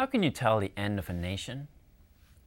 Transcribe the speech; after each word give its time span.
How 0.00 0.06
can 0.06 0.22
you 0.22 0.30
tell 0.30 0.60
the 0.60 0.72
end 0.78 0.98
of 0.98 1.10
a 1.10 1.12
nation? 1.12 1.68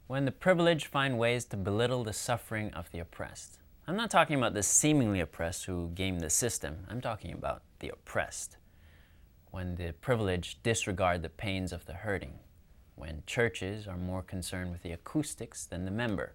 When 0.08 0.26
the 0.26 0.32
privileged 0.32 0.88
find 0.88 1.20
ways 1.20 1.46
to 1.46 1.56
belittle 1.56 2.04
the 2.04 2.12
suffering 2.12 2.74
of 2.74 2.90
the 2.90 2.98
oppressed. 2.98 3.60
I'm 3.88 3.96
not 3.96 4.10
talking 4.10 4.36
about 4.36 4.56
the 4.56 4.64
seemingly 4.64 5.20
oppressed 5.20 5.66
who 5.66 5.92
game 5.94 6.18
the 6.18 6.32
system. 6.32 6.88
I'm 6.90 7.00
talking 7.00 7.32
about 7.32 7.62
the 7.78 7.90
oppressed. 7.90 8.58
When 9.52 9.76
the 9.76 9.94
privileged 10.02 10.64
disregard 10.64 11.22
the 11.22 11.30
pains 11.30 11.72
of 11.72 11.86
the 11.86 11.94
hurting. 11.94 12.40
When 12.96 13.22
churches 13.28 13.88
are 13.88 13.98
more 13.98 14.24
concerned 14.24 14.72
with 14.72 14.82
the 14.82 14.94
acoustics 14.94 15.64
than 15.64 15.86
the 15.86 15.92
member. 15.92 16.34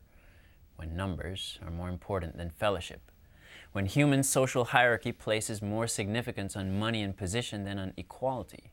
When 0.77 0.95
numbers 0.95 1.59
are 1.65 1.73
more 1.73 1.89
important 1.89 2.37
than 2.37 2.51
fellowship. 2.51 3.11
When 3.73 3.87
human 3.87 4.23
social 4.23 4.67
hierarchy 4.67 5.11
places 5.11 5.63
more 5.63 5.89
significance 5.89 6.55
on 6.55 6.79
money 6.79 7.03
and 7.03 7.17
position 7.17 7.65
than 7.65 7.81
on 7.81 7.93
equality 7.97 8.71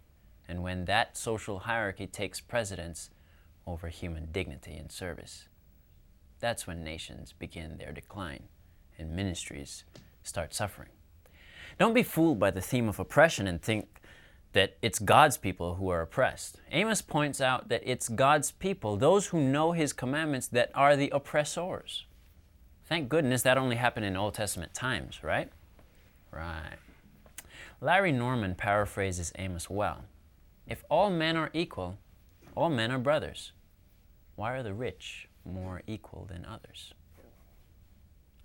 and 0.48 0.64
when 0.64 0.86
that 0.86 1.18
social 1.18 1.60
hierarchy 1.60 2.08
takes 2.08 2.40
precedence 2.40 3.10
over 3.68 3.90
human 3.90 4.32
dignity 4.32 4.76
and 4.76 4.92
service. 4.92 5.48
That's 6.40 6.68
when 6.68 6.84
nations 6.84 7.34
begin 7.34 7.78
their 7.78 7.92
decline 7.92 8.44
and 8.98 9.16
ministries 9.16 9.84
start 10.24 10.54
suffering. 10.54 10.90
Don't 11.80 11.94
be 11.94 12.04
fooled 12.04 12.40
by 12.40 12.52
the 12.52 12.62
theme 12.62 12.88
of 12.88 13.00
oppression 13.00 13.48
and 13.48 13.62
think 13.62 14.02
that 14.54 14.78
it's 14.82 15.00
God's 15.00 15.36
people 15.36 15.76
who 15.76 15.90
are 15.90 16.02
oppressed. 16.02 16.62
Amos 16.72 17.02
points 17.02 17.42
out 17.42 17.68
that 17.68 17.82
it's 17.84 18.08
God's 18.08 18.52
people, 18.52 18.96
those 18.96 19.28
who 19.28 19.42
know 19.42 19.74
His 19.74 19.92
commandments, 19.92 20.48
that 20.48 20.72
are 20.74 20.96
the 20.96 21.10
oppressors. 21.10 22.06
Thank 22.86 23.10
goodness 23.10 23.42
that 23.42 23.58
only 23.58 23.76
happened 23.76 24.06
in 24.06 24.16
Old 24.16 24.36
Testament 24.36 24.74
times, 24.74 25.24
right? 25.24 25.50
Right. 26.32 26.78
Larry 27.82 28.14
Norman 28.14 28.56
paraphrases 28.56 29.34
Amos 29.38 29.70
well. 29.70 30.06
If 30.68 30.84
all 30.90 31.12
men 31.12 31.38
are 31.38 31.52
equal, 31.54 32.00
all 32.56 32.72
men 32.72 32.90
are 32.92 32.98
brothers. 32.98 33.52
Why 34.36 34.54
are 34.54 34.64
the 34.64 34.74
rich 34.74 35.28
more 35.46 35.84
equal 35.86 36.26
than 36.26 36.44
others? 36.44 36.92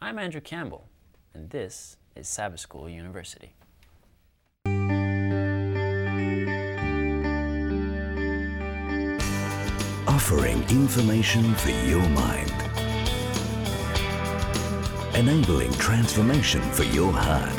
I'm 0.02 0.18
Andrew 0.18 0.42
Campbell, 0.42 0.90
and 1.32 1.48
this 1.48 1.96
is 2.14 2.28
Sabbath 2.28 2.60
School 2.60 2.90
University. 2.90 3.54
Offering 10.06 10.62
information 10.68 11.54
for 11.54 11.70
your 11.70 12.06
mind. 12.10 12.52
Enabling 15.14 15.72
transformation 15.72 16.60
for 16.60 16.84
your 16.84 17.12
heart. 17.12 17.56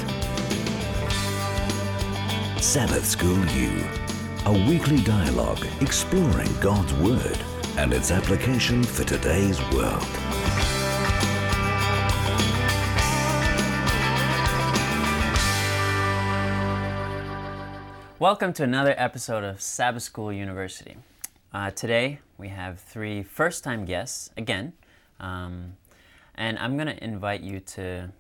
Sabbath 2.62 3.08
School 3.08 3.44
U 3.48 4.01
a 4.48 4.52
weekly 4.68 5.00
dialogue 5.02 5.64
exploring 5.82 6.50
God's 6.60 6.92
Word 6.96 7.38
and 7.78 7.94
its 7.94 8.10
application 8.10 8.84
for 8.84 9.04
today's 9.04 9.62
world. 9.70 10.04
Welcome 18.18 18.52
to 18.54 18.64
another 18.64 18.96
episode 18.98 19.44
of 19.44 19.62
Sabbath 19.62 20.02
School 20.02 20.34
University. 20.34 20.98
Uh, 21.54 21.70
today 21.70 22.18
we 22.40 22.48
have 22.48 22.80
three 22.80 23.22
first 23.22 23.64
time 23.64 23.86
guests 23.86 24.32
again, 24.38 24.74
um, 25.20 25.78
and 26.34 26.58
I'm 26.58 26.78
going 26.78 26.88
to 26.88 27.04
invite 27.04 27.42
you 27.42 27.60
to 27.60 28.12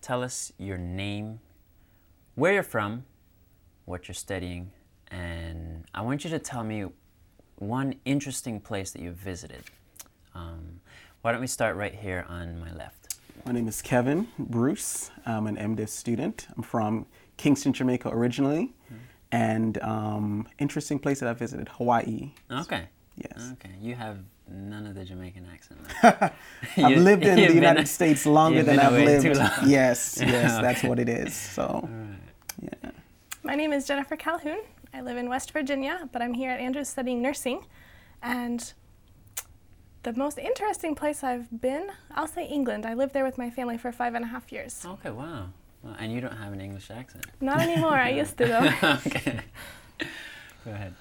tell 0.00 0.24
us 0.24 0.52
your 0.58 0.76
name, 0.76 1.38
where 2.34 2.52
you're 2.52 2.64
from, 2.64 3.04
what 3.84 4.08
you're 4.08 4.14
studying, 4.16 4.72
and 5.10 5.67
I 5.94 6.02
want 6.02 6.24
you 6.24 6.30
to 6.30 6.38
tell 6.38 6.64
me 6.64 6.86
one 7.56 7.94
interesting 8.04 8.60
place 8.60 8.90
that 8.92 9.02
you've 9.02 9.16
visited. 9.16 9.62
Um, 10.34 10.80
why 11.22 11.32
don't 11.32 11.40
we 11.40 11.46
start 11.46 11.76
right 11.76 11.94
here 11.94 12.26
on 12.28 12.60
my 12.60 12.72
left? 12.72 13.16
My 13.44 13.52
name 13.52 13.68
is 13.68 13.80
Kevin 13.80 14.28
Bruce. 14.38 15.10
I'm 15.24 15.46
an 15.46 15.56
MDiv 15.56 15.88
student. 15.88 16.48
I'm 16.56 16.62
from 16.62 17.06
Kingston, 17.36 17.72
Jamaica 17.72 18.10
originally. 18.10 18.74
Mm-hmm. 18.86 18.94
And 19.32 19.82
um, 19.82 20.48
interesting 20.58 20.98
place 20.98 21.20
that 21.20 21.28
I 21.28 21.32
visited, 21.32 21.68
Hawaii. 21.70 22.32
Okay. 22.50 22.88
Yes. 23.16 23.52
Okay. 23.54 23.74
You 23.80 23.94
have 23.94 24.18
none 24.48 24.86
of 24.86 24.94
the 24.94 25.04
Jamaican 25.04 25.46
accent. 25.52 25.80
I've 26.76 26.90
you, 26.90 26.96
lived 27.00 27.24
in 27.24 27.36
the 27.48 27.54
United 27.54 27.88
States 27.88 28.26
longer 28.26 28.62
than 28.62 28.78
I've 28.78 28.92
lived. 28.92 29.24
Yes, 29.66 29.66
yes, 29.66 30.20
okay. 30.22 30.62
that's 30.62 30.82
what 30.82 30.98
it 30.98 31.08
is. 31.08 31.34
So, 31.34 31.88
right. 31.90 32.70
yeah. 32.82 32.90
My 33.42 33.54
name 33.54 33.72
is 33.72 33.86
Jennifer 33.86 34.16
Calhoun. 34.16 34.58
I 34.98 35.00
live 35.00 35.16
in 35.16 35.28
West 35.28 35.52
Virginia, 35.52 36.08
but 36.10 36.22
I'm 36.22 36.34
here 36.34 36.50
at 36.50 36.58
Andrews 36.58 36.88
studying 36.88 37.22
nursing. 37.22 37.64
And 38.20 38.72
the 40.02 40.12
most 40.12 40.38
interesting 40.38 40.96
place 40.96 41.22
I've 41.22 41.60
been, 41.60 41.92
I'll 42.16 42.26
say 42.26 42.44
England. 42.44 42.84
I 42.84 42.94
lived 42.94 43.14
there 43.14 43.24
with 43.24 43.38
my 43.38 43.48
family 43.48 43.78
for 43.78 43.92
five 43.92 44.16
and 44.16 44.24
a 44.24 44.28
half 44.28 44.50
years. 44.50 44.84
Okay, 44.84 45.10
wow. 45.10 45.50
well 45.84 45.94
and 46.00 46.12
you 46.12 46.20
don't 46.20 46.36
have 46.36 46.52
an 46.52 46.60
English 46.60 46.90
accent? 46.90 47.26
Not 47.40 47.60
anymore. 47.60 47.94
I 47.94 48.10
used 48.10 48.36
to, 48.38 48.46
though. 48.82 48.88
okay. 49.06 49.38
Go 50.64 50.72
ahead. 50.72 50.94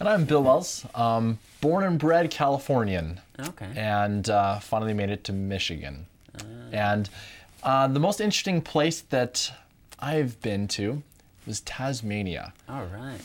And 0.00 0.08
I'm 0.08 0.24
Bill 0.24 0.42
Wells, 0.42 0.84
um, 0.96 1.38
born 1.60 1.84
and 1.84 1.96
bred 1.96 2.32
Californian. 2.32 3.20
Okay. 3.38 3.70
And 3.76 4.28
uh, 4.30 4.58
finally 4.58 4.94
made 4.94 5.10
it 5.10 5.22
to 5.24 5.32
Michigan. 5.32 6.06
Uh. 6.36 6.42
And 6.72 7.08
uh, 7.62 7.86
the 7.86 8.00
most 8.00 8.20
interesting 8.20 8.62
place 8.62 9.02
that 9.10 9.52
I've 10.00 10.42
been 10.42 10.66
to 10.68 11.04
was 11.46 11.60
Tasmania. 11.60 12.52
All 12.68 12.86
right. 12.86 13.20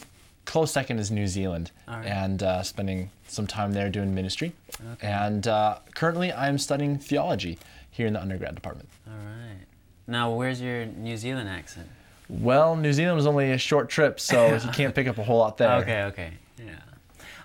Close 0.50 0.72
second 0.72 0.98
is 0.98 1.12
New 1.12 1.28
Zealand, 1.28 1.70
right. 1.88 2.04
and 2.08 2.42
uh, 2.42 2.64
spending 2.64 3.12
some 3.28 3.46
time 3.46 3.72
there 3.72 3.88
doing 3.88 4.16
ministry. 4.16 4.52
Okay. 4.94 5.08
And 5.08 5.48
uh, 5.48 5.78
currently, 5.94 6.34
I'm 6.34 6.58
studying 6.58 6.98
theology 6.98 7.60
here 7.92 8.08
in 8.08 8.14
the 8.14 8.20
undergrad 8.20 8.56
department. 8.56 8.90
All 9.06 9.14
right. 9.14 9.60
Now, 10.08 10.34
where's 10.34 10.60
your 10.60 10.88
New 10.88 11.18
Zealand 11.18 11.50
accent? 11.50 11.88
Well, 12.28 12.76
New 12.76 12.94
Zealand 12.94 13.16
was 13.16 13.28
only 13.28 13.52
a 13.52 13.60
short 13.60 13.90
trip, 13.90 14.20
so 14.20 14.56
you 14.64 14.72
can't 14.72 14.96
pick 14.96 15.08
up 15.08 15.20
a 15.20 15.24
whole 15.24 15.38
lot 15.38 15.58
there. 15.58 15.72
Okay, 15.82 16.02
okay, 16.06 16.32
yeah. 16.58 16.80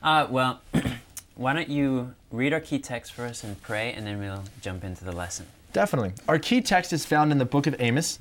Uh, 0.02 0.26
well, 0.30 0.62
why 1.34 1.52
don't 1.52 1.68
you 1.68 2.14
read 2.30 2.54
our 2.54 2.60
key 2.60 2.78
text 2.78 3.12
for 3.12 3.26
us 3.26 3.44
and 3.44 3.60
pray, 3.60 3.92
and 3.92 4.06
then 4.06 4.18
we'll 4.18 4.44
jump 4.62 4.82
into 4.82 5.04
the 5.04 5.12
lesson. 5.12 5.44
Definitely. 5.74 6.12
Our 6.26 6.38
key 6.38 6.62
text 6.62 6.90
is 6.90 7.04
found 7.04 7.32
in 7.32 7.36
the 7.36 7.44
book 7.44 7.66
of 7.66 7.76
Amos, 7.80 8.18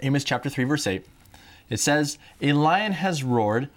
Amos 0.00 0.22
chapter 0.22 0.50
3, 0.50 0.64
verse 0.64 0.86
8. 0.86 1.02
It 1.70 1.80
says, 1.80 2.18
A 2.42 2.52
lion 2.52 2.92
has 2.92 3.24
roared, 3.24 3.70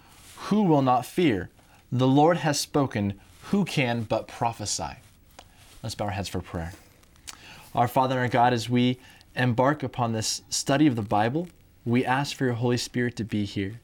who 0.48 0.62
will 0.62 0.82
not 0.82 1.06
fear? 1.06 1.50
The 1.92 2.08
Lord 2.08 2.38
has 2.38 2.58
spoken, 2.58 3.20
who 3.44 3.64
can 3.64 4.02
but 4.02 4.26
prophesy? 4.26 4.96
Let's 5.82 5.94
bow 5.94 6.06
our 6.06 6.10
heads 6.10 6.28
for 6.28 6.40
prayer. 6.40 6.72
Our 7.74 7.88
Father 7.88 8.14
and 8.16 8.22
our 8.22 8.28
God, 8.28 8.52
as 8.52 8.68
we 8.68 8.98
embark 9.36 9.82
upon 9.82 10.12
this 10.12 10.42
study 10.50 10.86
of 10.86 10.96
the 10.96 11.02
Bible, 11.02 11.48
we 11.84 12.04
ask 12.04 12.36
for 12.36 12.44
your 12.44 12.54
Holy 12.54 12.76
Spirit 12.76 13.16
to 13.16 13.24
be 13.24 13.44
here. 13.44 13.80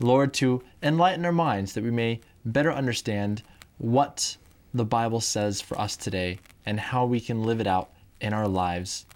Lord, 0.00 0.34
to 0.34 0.62
enlighten 0.82 1.24
our 1.24 1.32
minds 1.32 1.74
that 1.74 1.84
we 1.84 1.90
may 1.90 2.20
better 2.44 2.72
understand 2.72 3.42
what 3.78 4.36
the 4.74 4.84
Bible 4.84 5.20
says 5.20 5.60
for 5.60 5.78
us 5.80 5.96
today 5.96 6.38
and 6.66 6.78
how 6.78 7.04
we 7.04 7.20
can 7.20 7.44
live 7.44 7.60
it 7.60 7.66
out 7.66 7.90
in 8.20 8.32
our 8.32 8.48
lives 8.48 9.06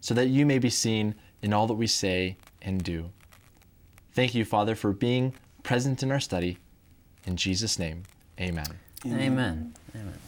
so 0.00 0.14
that 0.14 0.28
you 0.28 0.46
may 0.46 0.58
be 0.58 0.70
seen 0.70 1.14
in 1.42 1.52
all 1.52 1.66
that 1.66 1.74
we 1.74 1.86
say 1.86 2.36
and 2.62 2.82
do. 2.82 3.10
Thank 4.12 4.34
you, 4.34 4.44
Father, 4.44 4.74
for 4.74 4.92
being 4.92 5.34
present 5.68 6.02
in 6.02 6.10
our 6.10 6.18
study. 6.18 6.56
In 7.26 7.36
Jesus' 7.36 7.78
name, 7.78 8.04
amen. 8.40 8.78
Amen. 9.04 9.74
Amen. 9.94 10.18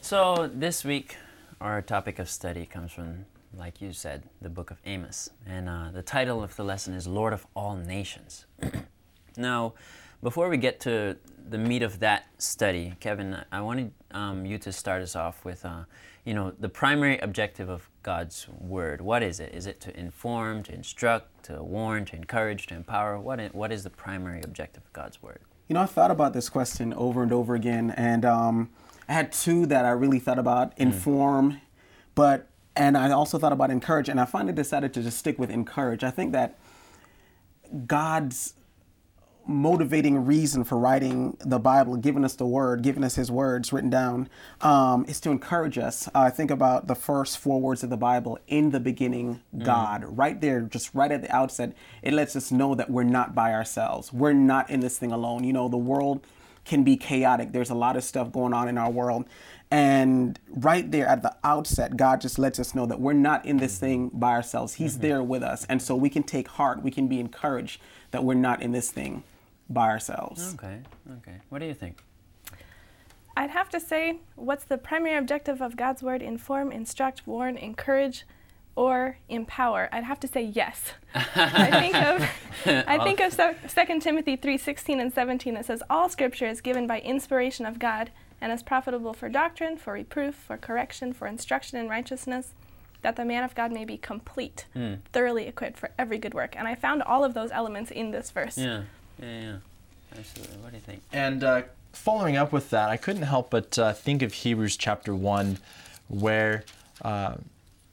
So, 0.00 0.50
this 0.52 0.84
week, 0.84 1.14
our 1.60 1.80
topic 1.80 2.18
of 2.18 2.28
study 2.28 2.66
comes 2.66 2.90
from, 2.90 3.26
like 3.56 3.80
you 3.80 3.92
said, 3.92 4.24
the 4.42 4.48
book 4.50 4.72
of 4.72 4.78
Amos. 4.84 5.30
And 5.46 5.68
uh, 5.68 5.90
the 5.92 6.02
title 6.02 6.42
of 6.42 6.56
the 6.56 6.64
lesson 6.64 6.94
is 6.94 7.06
Lord 7.06 7.32
of 7.32 7.46
All 7.54 7.76
Nations. 7.76 8.46
now, 9.36 9.74
before 10.20 10.48
we 10.48 10.56
get 10.56 10.80
to 10.80 11.16
the 11.48 11.58
meat 11.58 11.84
of 11.84 12.00
that 12.00 12.26
study, 12.38 12.94
Kevin, 12.98 13.36
I 13.52 13.60
wanted 13.60 13.92
um, 14.10 14.44
you 14.44 14.58
to 14.58 14.72
start 14.72 15.00
us 15.00 15.14
off 15.14 15.44
with, 15.44 15.64
uh, 15.64 15.84
you 16.24 16.34
know, 16.34 16.52
the 16.58 16.68
primary 16.68 17.18
objective 17.18 17.68
of 17.68 17.88
God's 18.02 18.46
word. 18.58 19.00
What 19.00 19.22
is 19.22 19.40
it? 19.40 19.54
Is 19.54 19.66
it 19.66 19.80
to 19.82 19.98
inform, 19.98 20.62
to 20.64 20.74
instruct, 20.74 21.44
to 21.44 21.62
warn, 21.62 22.04
to 22.06 22.16
encourage, 22.16 22.66
to 22.68 22.74
empower? 22.74 23.18
What 23.18 23.40
is, 23.40 23.52
what 23.52 23.72
is 23.72 23.84
the 23.84 23.90
primary 23.90 24.42
objective 24.42 24.84
of 24.84 24.92
God's 24.92 25.22
word? 25.22 25.40
You 25.68 25.74
know, 25.74 25.82
I 25.82 25.86
thought 25.86 26.10
about 26.10 26.32
this 26.32 26.48
question 26.48 26.92
over 26.94 27.22
and 27.22 27.32
over 27.32 27.54
again, 27.54 27.92
and 27.96 28.24
um, 28.24 28.70
I 29.08 29.12
had 29.12 29.32
two 29.32 29.66
that 29.66 29.84
I 29.84 29.90
really 29.90 30.18
thought 30.18 30.38
about: 30.38 30.76
mm. 30.76 30.80
inform, 30.80 31.52
mm. 31.52 31.60
but 32.14 32.48
and 32.74 32.96
I 32.96 33.10
also 33.10 33.38
thought 33.38 33.52
about 33.52 33.70
encourage. 33.70 34.08
And 34.08 34.20
I 34.20 34.24
finally 34.24 34.52
decided 34.52 34.94
to 34.94 35.02
just 35.02 35.18
stick 35.18 35.38
with 35.38 35.50
encourage. 35.50 36.02
I 36.02 36.10
think 36.10 36.32
that 36.32 36.58
God's 37.86 38.54
motivating 39.46 40.24
reason 40.24 40.64
for 40.64 40.78
writing 40.78 41.36
the 41.40 41.58
Bible, 41.58 41.96
giving 41.96 42.24
us 42.24 42.34
the 42.34 42.46
word, 42.46 42.82
giving 42.82 43.02
us 43.04 43.16
his 43.16 43.30
words 43.30 43.72
written 43.72 43.90
down, 43.90 44.28
um, 44.60 45.04
is 45.08 45.20
to 45.20 45.30
encourage 45.30 45.78
us. 45.78 46.08
I 46.14 46.28
uh, 46.28 46.30
think 46.30 46.50
about 46.50 46.86
the 46.86 46.94
first 46.94 47.38
four 47.38 47.60
words 47.60 47.82
of 47.82 47.90
the 47.90 47.96
Bible 47.96 48.38
in 48.46 48.70
the 48.70 48.80
beginning, 48.80 49.40
mm. 49.54 49.64
God. 49.64 50.02
Mm. 50.02 50.18
Right 50.18 50.40
there, 50.40 50.60
just 50.60 50.94
right 50.94 51.10
at 51.10 51.22
the 51.22 51.34
outset, 51.34 51.74
it 52.02 52.12
lets 52.12 52.36
us 52.36 52.50
know 52.50 52.74
that 52.74 52.90
we're 52.90 53.02
not 53.02 53.34
by 53.34 53.52
ourselves. 53.52 54.12
We're 54.12 54.32
not 54.32 54.70
in 54.70 54.80
this 54.80 54.98
thing 54.98 55.12
alone. 55.12 55.44
You 55.44 55.52
know, 55.52 55.68
the 55.68 55.76
world 55.76 56.26
can 56.64 56.84
be 56.84 56.96
chaotic. 56.96 57.52
There's 57.52 57.70
a 57.70 57.74
lot 57.74 57.96
of 57.96 58.04
stuff 58.04 58.30
going 58.30 58.52
on 58.52 58.68
in 58.68 58.78
our 58.78 58.90
world. 58.90 59.24
And 59.70 60.38
right 60.50 60.90
there 60.90 61.06
at 61.06 61.22
the 61.22 61.34
outset, 61.44 61.96
God 61.96 62.20
just 62.20 62.38
lets 62.38 62.58
us 62.58 62.74
know 62.74 62.86
that 62.86 63.00
we're 63.00 63.12
not 63.12 63.46
in 63.46 63.58
this 63.58 63.78
thing 63.78 64.10
by 64.12 64.32
ourselves. 64.32 64.74
He's 64.74 64.98
there 64.98 65.22
with 65.22 65.42
us. 65.42 65.64
And 65.68 65.80
so 65.80 65.94
we 65.94 66.10
can 66.10 66.24
take 66.24 66.48
heart, 66.48 66.82
we 66.82 66.90
can 66.90 67.06
be 67.06 67.20
encouraged 67.20 67.80
that 68.10 68.24
we're 68.24 68.34
not 68.34 68.62
in 68.62 68.72
this 68.72 68.90
thing 68.90 69.22
by 69.70 69.88
ourselves. 69.88 70.54
Okay, 70.54 70.80
okay. 71.18 71.36
What 71.48 71.60
do 71.60 71.66
you 71.66 71.74
think? 71.74 72.02
I'd 73.36 73.50
have 73.50 73.70
to 73.70 73.80
say, 73.80 74.18
what's 74.34 74.64
the 74.64 74.76
primary 74.76 75.16
objective 75.16 75.62
of 75.62 75.76
God's 75.76 76.02
word? 76.02 76.20
Inform, 76.20 76.72
instruct, 76.72 77.26
warn, 77.26 77.56
encourage, 77.56 78.26
or 78.74 79.18
empower? 79.28 79.88
I'd 79.92 80.04
have 80.04 80.20
to 80.20 80.28
say 80.28 80.42
yes. 80.42 80.92
I 81.14 81.70
think 81.70 81.94
of 81.94 82.28
I 82.66 82.98
think 83.04 83.20
of 83.20 83.32
so- 83.32 83.54
2 83.66 84.00
Timothy 84.00 84.36
3:16 84.36 85.00
and 85.00 85.12
17 85.12 85.54
that 85.54 85.64
says 85.66 85.82
all 85.88 86.08
scripture 86.08 86.46
is 86.46 86.60
given 86.60 86.86
by 86.86 87.00
inspiration 87.00 87.64
of 87.64 87.78
God 87.78 88.10
and 88.40 88.52
is 88.52 88.62
profitable 88.62 89.14
for 89.14 89.28
doctrine, 89.28 89.76
for 89.76 89.92
reproof, 89.92 90.34
for 90.34 90.56
correction, 90.56 91.12
for 91.12 91.26
instruction 91.26 91.78
in 91.78 91.88
righteousness, 91.88 92.54
that 93.02 93.16
the 93.16 93.24
man 93.24 93.44
of 93.44 93.54
God 93.54 93.70
may 93.72 93.84
be 93.84 93.96
complete, 93.96 94.66
hmm. 94.72 94.94
thoroughly 95.12 95.46
equipped 95.46 95.78
for 95.78 95.90
every 95.98 96.18
good 96.18 96.34
work. 96.34 96.56
And 96.56 96.66
I 96.66 96.74
found 96.74 97.02
all 97.02 97.24
of 97.24 97.34
those 97.34 97.50
elements 97.50 97.90
in 97.90 98.10
this 98.10 98.30
verse. 98.30 98.58
Yeah, 98.58 98.82
yeah, 99.20 99.40
yeah. 99.40 99.56
Absolutely. 100.16 100.56
What 100.58 100.70
do 100.70 100.76
you 100.76 100.82
think? 100.82 101.02
And 101.12 101.44
uh, 101.44 101.62
following 101.92 102.36
up 102.36 102.52
with 102.52 102.70
that, 102.70 102.90
I 102.90 102.96
couldn't 102.96 103.22
help 103.22 103.50
but 103.50 103.78
uh, 103.78 103.92
think 103.92 104.22
of 104.22 104.32
Hebrews 104.32 104.76
chapter 104.76 105.14
one, 105.14 105.58
where 106.08 106.64
uh, 107.02 107.34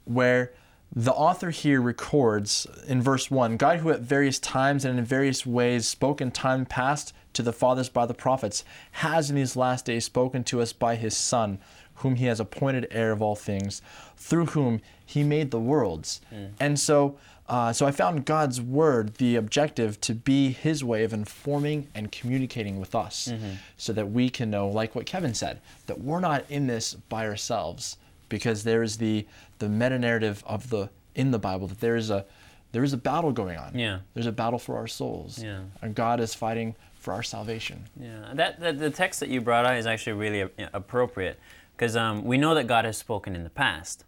where 0.06 0.52
the 0.96 1.14
author 1.14 1.52
here 1.52 1.82
records 1.82 2.66
in 2.88 3.02
verse 3.02 3.30
one, 3.30 3.58
God 3.58 3.80
who 3.80 3.92
at 3.92 4.00
various 4.00 4.40
times 4.40 4.86
and 4.86 4.98
in 4.98 5.06
various 5.06 5.46
ways 5.46 5.88
spoke 5.88 6.22
in 6.22 6.32
time 6.32 6.66
past 6.66 7.14
to 7.34 7.44
the 7.44 7.54
fathers 7.54 7.90
by 7.90 8.06
the 8.06 8.14
prophets, 8.16 8.64
has 8.94 9.30
in 9.30 9.36
these 9.36 9.56
last 9.56 9.86
days 9.86 10.06
spoken 10.06 10.44
to 10.46 10.62
us 10.62 10.74
by 10.74 10.96
his 10.96 11.16
Son, 11.16 11.60
whom 11.96 12.16
he 12.16 12.26
has 12.26 12.40
appointed 12.40 12.88
heir 12.90 13.12
of 13.12 13.22
all 13.22 13.36
things, 13.36 13.82
through 14.16 14.48
whom 14.48 14.82
he 15.06 15.24
made 15.24 15.52
the 15.52 15.60
worlds. 15.60 16.20
And 16.60 16.80
so. 16.80 17.18
Uh, 17.50 17.72
so 17.72 17.86
I 17.86 17.92
found 17.92 18.26
God's 18.26 18.60
word 18.60 19.16
the 19.16 19.36
objective 19.38 20.02
to 20.02 20.14
be 20.14 20.52
His 20.52 20.84
way 20.84 21.04
of 21.04 21.14
informing 21.14 21.88
and 21.96 22.12
communicating 22.12 22.80
with 22.80 22.94
us, 22.94 23.32
so 23.78 23.94
that 23.94 24.12
we 24.12 24.30
can 24.30 24.50
know, 24.50 24.68
like 24.68 24.96
what 24.96 25.06
Kevin 25.06 25.34
said, 25.34 25.62
that 25.86 26.00
we're 26.02 26.20
not 26.20 26.44
in 26.50 26.68
this 26.68 26.94
by 26.94 27.26
ourselves, 27.26 27.98
because 28.30 28.64
there 28.64 28.84
is 28.84 28.98
the 28.98 29.26
the 29.60 29.70
meta 29.70 29.98
narrative 29.98 30.44
of 30.46 30.70
the 30.70 30.90
in 31.16 31.32
the 31.32 31.40
Bible 31.40 31.68
that 31.68 31.80
there 31.80 31.96
is 31.96 32.10
a 32.10 32.26
there 32.74 32.84
is 32.84 32.92
a 32.94 32.98
battle 32.98 33.32
going 33.32 33.58
on. 33.58 33.78
Yeah. 33.78 34.00
There's 34.14 34.28
a 34.28 34.32
battle 34.32 34.60
for 34.60 34.76
our 34.78 34.88
souls. 34.88 35.42
Yeah. 35.42 35.62
And 35.82 35.96
God 35.96 36.20
is 36.20 36.34
fighting 36.36 36.76
for 37.00 37.14
our 37.14 37.24
salvation. 37.24 37.86
Yeah, 38.00 38.32
that, 38.34 38.60
that 38.60 38.78
the 38.80 38.90
text 38.90 39.22
that 39.22 39.30
you 39.30 39.40
brought 39.40 39.66
out 39.66 39.78
is 39.78 39.86
actually 39.88 40.14
really 40.14 40.42
a- 40.42 40.50
appropriate 40.74 41.40
because 41.72 41.96
um, 41.96 42.26
we 42.26 42.38
know 42.38 42.54
that 42.56 42.68
God 42.68 42.84
has 42.84 42.98
spoken 42.98 43.36
in 43.36 43.44
the 43.46 43.50
past, 43.50 44.04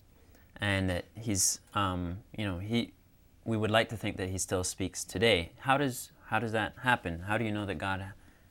and 0.60 0.90
that 0.90 1.06
He's, 1.16 1.62
um, 1.74 2.18
you 2.38 2.46
know, 2.46 2.58
He, 2.60 2.92
we 3.46 3.58
would 3.58 3.72
like 3.72 3.90
to 3.90 3.98
think 3.98 4.18
that 4.18 4.30
He 4.30 4.38
still 4.38 4.64
speaks 4.64 5.04
today. 5.04 5.52
How 5.60 5.78
does 5.78 6.12
how 6.28 6.40
does 6.40 6.52
that 6.52 6.74
happen? 6.84 7.22
How 7.28 7.38
do 7.38 7.46
you 7.46 7.52
know 7.52 7.66
that 7.66 7.76
God 7.80 8.06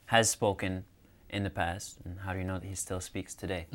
has 0.07 0.29
spoken 0.29 0.83
in 1.29 1.43
the 1.43 1.49
past, 1.49 1.97
and 2.03 2.19
how 2.19 2.33
do 2.33 2.39
you 2.39 2.45
know 2.45 2.57
that 2.59 2.67
He 2.67 2.75
still 2.75 2.99
speaks 2.99 3.33
today? 3.33 3.67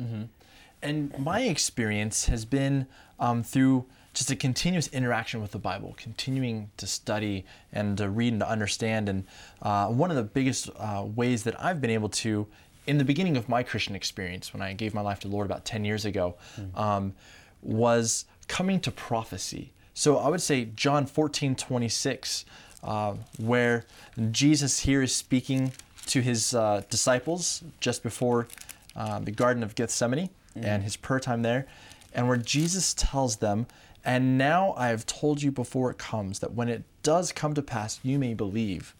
And 0.81 1.17
my 1.17 1.41
experience 1.41 2.25
has 2.25 2.45
been 2.45 2.85
um, 3.19 3.41
through 3.43 3.85
just 4.13 4.29
a 4.29 4.35
continuous 4.35 4.87
interaction 4.89 5.41
with 5.41 5.51
the 5.51 5.57
Bible, 5.59 5.95
continuing 5.97 6.69
to 6.77 6.85
study 6.87 7.45
and 7.73 7.97
to 7.97 8.09
read 8.09 8.33
and 8.33 8.39
to 8.41 8.49
understand. 8.49 9.09
And 9.09 9.25
uh, 9.61 9.87
one 9.87 10.09
of 10.09 10.15
the 10.15 10.23
biggest 10.23 10.69
uh, 10.77 11.05
ways 11.15 11.43
that 11.43 11.59
I've 11.61 11.81
been 11.81 11.89
able 11.89 12.09
to, 12.09 12.45
in 12.87 12.97
the 12.97 13.03
beginning 13.03 13.35
of 13.35 13.49
my 13.49 13.63
Christian 13.63 13.95
experience, 13.95 14.53
when 14.53 14.61
I 14.61 14.73
gave 14.73 14.93
my 14.93 15.01
life 15.01 15.19
to 15.21 15.27
the 15.27 15.33
Lord 15.33 15.45
about 15.47 15.65
10 15.65 15.83
years 15.85 16.05
ago, 16.05 16.35
um, 16.75 17.13
was 17.61 18.25
coming 18.47 18.79
to 18.81 18.91
prophecy. 18.91 19.73
So 19.97 20.17
I 20.17 20.27
would 20.27 20.41
say 20.41 20.65
John 20.75 21.05
14, 21.05 21.55
26, 21.55 22.43
uh, 22.83 23.15
where 23.37 23.85
Jesus 24.29 24.79
here 24.81 25.01
is 25.01 25.15
speaking 25.15 25.71
to 26.07 26.21
his 26.21 26.53
uh, 26.53 26.83
disciples 26.89 27.63
just 27.79 28.03
before 28.03 28.47
uh, 28.95 29.19
the 29.19 29.31
Garden 29.31 29.63
of 29.63 29.73
Gethsemane 29.73 30.29
and 30.55 30.83
his 30.83 30.95
prayer 30.95 31.19
time 31.19 31.41
there, 31.41 31.65
and 32.13 32.27
where 32.27 32.37
Jesus 32.37 32.93
tells 32.93 33.37
them, 33.37 33.67
And 34.03 34.37
now 34.37 34.73
I 34.77 34.87
have 34.89 35.05
told 35.05 35.41
you 35.41 35.51
before 35.51 35.89
it 35.91 35.97
comes, 35.97 36.39
that 36.39 36.53
when 36.53 36.69
it 36.69 36.83
does 37.01 37.31
come 37.31 37.53
to 37.55 37.61
pass, 37.61 37.99
you 38.03 38.19
may 38.19 38.33
believe. 38.33 38.93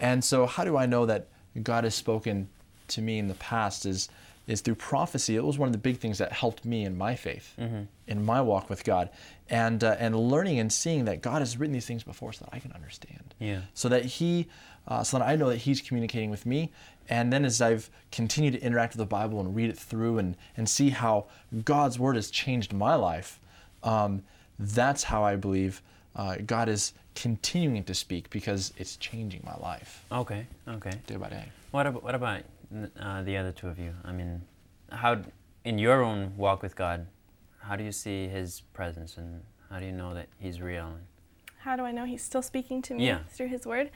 And 0.00 0.24
so, 0.24 0.46
how 0.46 0.64
do 0.64 0.76
I 0.76 0.86
know 0.86 1.06
that 1.06 1.28
God 1.62 1.84
has 1.84 1.94
spoken 1.94 2.48
to 2.88 3.00
me 3.02 3.18
in 3.18 3.28
the 3.28 3.34
past? 3.34 3.86
Is 3.86 4.08
is 4.46 4.60
through 4.60 4.74
prophecy. 4.74 5.36
It 5.36 5.44
was 5.44 5.58
one 5.58 5.68
of 5.68 5.72
the 5.72 5.78
big 5.78 5.98
things 5.98 6.18
that 6.18 6.32
helped 6.32 6.64
me 6.64 6.84
in 6.84 6.96
my 6.98 7.14
faith, 7.14 7.54
in 7.58 8.24
my 8.24 8.40
walk 8.40 8.68
with 8.68 8.84
God, 8.84 9.08
and 9.48 9.82
uh, 9.84 9.96
and 9.98 10.16
learning 10.16 10.58
and 10.58 10.72
seeing 10.72 11.04
that 11.04 11.22
God 11.22 11.40
has 11.40 11.56
written 11.58 11.72
these 11.72 11.86
things 11.86 12.02
before, 12.02 12.32
so 12.32 12.44
that 12.44 12.54
I 12.54 12.58
can 12.58 12.72
understand. 12.72 13.34
Yeah. 13.38 13.60
So 13.74 13.88
that 13.88 14.04
He, 14.04 14.48
uh, 14.88 15.04
so 15.04 15.18
that 15.18 15.26
I 15.26 15.36
know 15.36 15.48
that 15.48 15.58
He's 15.58 15.80
communicating 15.80 16.30
with 16.30 16.44
me, 16.46 16.72
and 17.08 17.32
then 17.32 17.44
as 17.44 17.60
I've 17.62 17.88
continued 18.10 18.54
to 18.54 18.60
interact 18.62 18.94
with 18.94 18.98
the 18.98 19.06
Bible 19.06 19.38
and 19.40 19.54
read 19.54 19.70
it 19.70 19.78
through 19.78 20.18
and 20.18 20.36
and 20.56 20.68
see 20.68 20.90
how 20.90 21.26
God's 21.64 21.98
Word 21.98 22.16
has 22.16 22.30
changed 22.30 22.72
my 22.72 22.94
life, 22.96 23.38
um, 23.82 24.22
that's 24.58 25.04
how 25.04 25.22
I 25.24 25.36
believe 25.36 25.82
uh, 26.16 26.36
God 26.44 26.68
is 26.68 26.92
continuing 27.14 27.84
to 27.84 27.94
speak 27.94 28.30
because 28.30 28.72
it's 28.78 28.96
changing 28.96 29.42
my 29.44 29.54
life 29.56 30.02
Okay, 30.10 30.46
okay. 30.66 30.92
day 31.06 31.16
by 31.16 31.28
day. 31.28 31.44
What 31.70 31.86
about 31.86 32.02
what 32.02 32.14
about 32.14 32.42
uh, 32.98 33.22
the 33.22 33.36
other 33.36 33.52
two 33.52 33.68
of 33.68 33.78
you? 33.78 33.94
I 34.04 34.12
mean, 34.12 34.42
how 34.90 35.22
in 35.64 35.78
your 35.78 36.02
own 36.02 36.36
walk 36.36 36.62
with 36.62 36.74
God, 36.76 37.06
how 37.60 37.76
do 37.76 37.84
you 37.84 37.92
see 37.92 38.28
His 38.28 38.60
presence, 38.72 39.16
and 39.16 39.42
how 39.70 39.78
do 39.80 39.86
you 39.86 39.92
know 39.92 40.14
that 40.14 40.28
He's 40.38 40.60
real? 40.60 40.94
How 41.58 41.76
do 41.76 41.84
I 41.84 41.92
know 41.92 42.04
he's 42.04 42.24
still 42.24 42.42
speaking 42.42 42.82
to 42.82 42.94
me 42.94 43.06
Yeah. 43.06 43.20
through 43.28 43.46
his 43.46 43.64
word? 43.64 43.90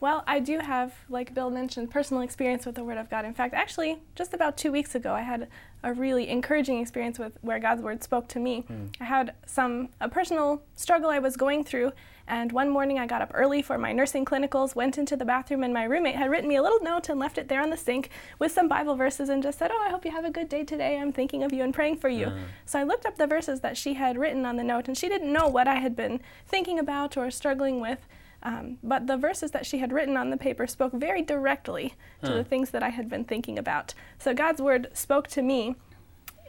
Well, 0.00 0.24
I 0.26 0.40
do 0.40 0.58
have, 0.58 0.92
like 1.08 1.32
Bill 1.34 1.50
mentioned, 1.50 1.92
personal 1.92 2.20
experience 2.24 2.66
with 2.66 2.74
the 2.74 2.82
Word 2.82 2.98
of 2.98 3.08
God. 3.08 3.24
In 3.24 3.32
fact, 3.32 3.54
actually, 3.54 4.02
just 4.16 4.34
about 4.34 4.56
two 4.56 4.72
weeks 4.72 4.96
ago, 4.96 5.14
I 5.14 5.20
had 5.20 5.46
a 5.84 5.92
really 5.92 6.28
encouraging 6.28 6.80
experience 6.80 7.20
with 7.20 7.38
where 7.40 7.60
God's 7.60 7.80
Word 7.80 8.02
spoke 8.02 8.26
to 8.30 8.40
me. 8.40 8.64
I 9.00 9.04
had 9.04 9.34
some 9.46 9.90
a 10.00 10.08
personal 10.08 10.64
struggle 10.74 11.10
I 11.10 11.20
was 11.20 11.36
going 11.36 11.62
through, 11.62 11.92
and 12.26 12.52
one 12.52 12.68
morning 12.68 12.98
I 12.98 13.06
got 13.06 13.22
up 13.22 13.30
early 13.34 13.62
for 13.62 13.78
my 13.78 13.92
nursing 13.92 14.24
clinicals, 14.24 14.74
went 14.74 14.98
into 14.98 15.16
the 15.16 15.24
bathroom, 15.24 15.62
and 15.62 15.74
my 15.74 15.84
roommate 15.84 16.16
had 16.16 16.30
written 16.30 16.48
me 16.48 16.56
a 16.56 16.62
little 16.62 16.82
note 16.82 17.08
and 17.08 17.18
left 17.18 17.38
it 17.38 17.48
there 17.48 17.62
on 17.62 17.70
the 17.70 17.76
sink 17.76 18.10
with 18.38 18.52
some 18.52 18.68
Bible 18.68 18.94
verses 18.94 19.28
and 19.28 19.42
just 19.42 19.58
said, 19.58 19.70
"Oh, 19.72 19.82
I 19.84 19.90
hope 19.90 20.04
you 20.04 20.10
have 20.10 20.24
a 20.24 20.30
good 20.30 20.48
day 20.48 20.64
today. 20.64 20.98
I'm 20.98 21.12
thinking 21.12 21.42
of 21.42 21.52
you 21.52 21.62
and 21.62 21.74
praying 21.74 21.96
for 21.96 22.08
you." 22.08 22.26
So 22.64 22.78
I 22.78 22.84
looked 22.84 23.06
up 23.06 23.16
the 23.16 23.26
verses 23.26 23.60
that 23.60 23.76
she 23.76 23.94
had 23.94 24.16
written 24.16 24.46
on 24.46 24.56
the 24.56 24.64
note, 24.64 24.88
and 24.88 24.96
she 24.96 25.08
didn't 25.08 25.32
know 25.32 25.48
what 25.48 25.68
I 25.68 25.76
had 25.76 25.96
been 25.96 26.20
thinking 26.46 26.78
about 26.78 27.16
or 27.16 27.30
struggling 27.30 27.80
with. 27.80 28.06
Um, 28.44 28.78
but 28.82 29.06
the 29.06 29.16
verses 29.16 29.52
that 29.52 29.66
she 29.66 29.78
had 29.78 29.92
written 29.92 30.16
on 30.16 30.30
the 30.30 30.36
paper 30.36 30.66
spoke 30.66 30.92
very 30.92 31.22
directly 31.22 31.94
to 32.24 32.32
the 32.32 32.44
things 32.44 32.70
that 32.70 32.82
I 32.82 32.88
had 32.88 33.08
been 33.08 33.24
thinking 33.24 33.58
about. 33.58 33.94
So 34.18 34.34
God's 34.34 34.60
word 34.60 34.88
spoke 34.94 35.28
to 35.28 35.42
me 35.42 35.76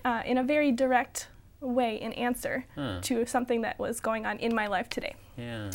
uh, 0.04 0.24
in 0.26 0.38
a 0.38 0.44
very 0.44 0.72
direct 0.72 1.28
way 1.64 1.96
in 2.00 2.14
answer 2.14 2.66
Huh. 2.76 3.00
to 3.04 3.26
something 3.26 3.62
that 3.62 3.80
was 3.80 4.00
going 4.00 4.26
on 4.26 4.38
in 4.40 4.54
my 4.54 4.68
life 4.68 4.90
today. 4.90 5.16
yeah. 5.38 5.72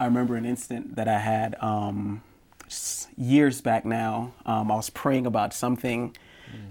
I 0.00 0.06
remember 0.06 0.34
an 0.34 0.44
instant 0.44 0.96
that 0.96 1.06
I 1.06 1.18
had 1.20 1.54
um, 1.60 2.22
years 3.16 3.60
back 3.60 3.84
now. 3.84 4.32
Um, 4.44 4.70
I 4.72 4.74
was 4.74 4.90
praying 4.90 5.26
about 5.26 5.54
something, 5.54 6.16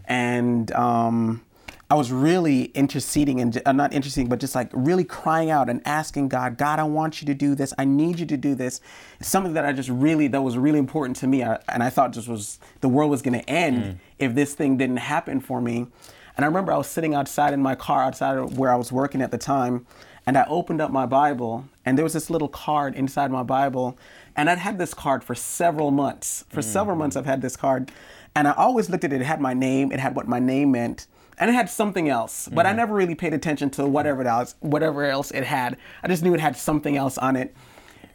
and 0.06 0.70
um, 0.74 1.42
I 1.90 1.96
was 1.96 2.12
really 2.12 2.66
interceding 2.66 3.40
and 3.40 3.62
uh, 3.66 3.72
not 3.72 3.94
interceding, 3.94 4.28
but 4.30 4.40
just 4.40 4.54
like 4.56 4.70
really 4.74 5.04
crying 5.04 5.50
out 5.50 5.70
and 5.70 5.82
asking 5.86 6.28
God, 6.30 6.58
God, 6.58 6.80
I 6.80 6.84
want 6.84 7.22
you 7.22 7.26
to 7.28 7.34
do 7.34 7.56
this. 7.56 7.74
I 7.78 7.86
need 7.86 8.20
you 8.20 8.26
to 8.26 8.38
do 8.38 8.54
this. 8.56 8.82
Something 9.22 9.54
that 9.54 9.66
I 9.66 9.72
just 9.74 9.90
really 9.90 10.28
that 10.28 10.42
was 10.42 10.58
really 10.58 10.80
important 10.80 11.16
to 11.18 11.28
me, 11.28 11.44
I, 11.44 11.58
and 11.70 11.84
I 11.84 11.90
thought 11.90 12.12
just 12.14 12.28
was 12.28 12.60
the 12.82 12.90
world 12.90 13.12
was 13.12 13.22
going 13.22 13.40
to 13.40 13.50
end 13.50 14.00
if 14.20 14.36
this 14.36 14.54
thing 14.54 14.78
didn't 14.78 14.98
happen 14.98 15.40
for 15.40 15.62
me. 15.62 15.88
And 16.36 16.46
I 16.46 16.48
remember 16.48 16.72
I 16.72 16.78
was 16.78 16.88
sitting 16.88 17.14
outside 17.14 17.54
in 17.54 17.62
my 17.62 17.76
car 17.76 18.04
outside 18.04 18.38
of 18.38 18.58
where 18.58 18.72
I 18.72 18.76
was 18.76 18.92
working 18.92 19.22
at 19.22 19.32
the 19.32 19.38
time, 19.38 19.86
and 20.26 20.38
I 20.38 20.46
opened 20.48 20.82
up 20.82 20.92
my 20.92 21.06
Bible, 21.06 21.66
and 21.86 21.98
there 21.98 22.04
was 22.06 22.14
this 22.14 22.30
little 22.30 22.48
card 22.48 22.96
inside 22.96 23.32
my 23.32 23.44
Bible, 23.44 23.98
and 24.36 24.50
I'd 24.50 24.60
had 24.60 24.78
this 24.78 24.94
card 24.94 25.24
for 25.24 25.36
several 25.36 25.92
months. 25.92 26.46
For 26.50 26.62
mm. 26.62 26.64
several 26.64 26.96
months, 26.96 27.16
I've 27.16 27.26
had 27.26 27.42
this 27.42 27.58
card, 27.58 27.92
and 28.36 28.48
I 28.48 28.52
always 28.52 28.90
looked 28.90 29.04
at 29.04 29.12
it. 29.12 29.22
It 29.22 29.26
had 29.26 29.42
my 29.42 29.54
name, 29.54 29.92
it 29.92 30.00
had 30.00 30.16
what 30.16 30.28
my 30.28 30.40
name 30.40 30.72
meant, 30.72 31.08
and 31.38 31.50
it 31.50 31.54
had 31.54 31.70
something 31.70 32.08
else, 32.08 32.48
but 32.52 32.66
I 32.66 32.74
mm. 32.74 32.78
never 32.78 32.94
really 32.94 33.16
paid 33.16 33.34
attention 33.34 33.72
to 33.72 33.86
whatever 33.86 34.26
else, 34.28 34.56
whatever 34.60 35.06
else 35.06 35.32
it 35.32 35.44
had. 35.44 35.78
I 36.04 36.08
just 36.08 36.24
knew 36.24 36.34
it 36.34 36.40
had 36.40 36.56
something 36.56 36.96
else 36.96 37.18
on 37.18 37.36
it. 37.36 37.56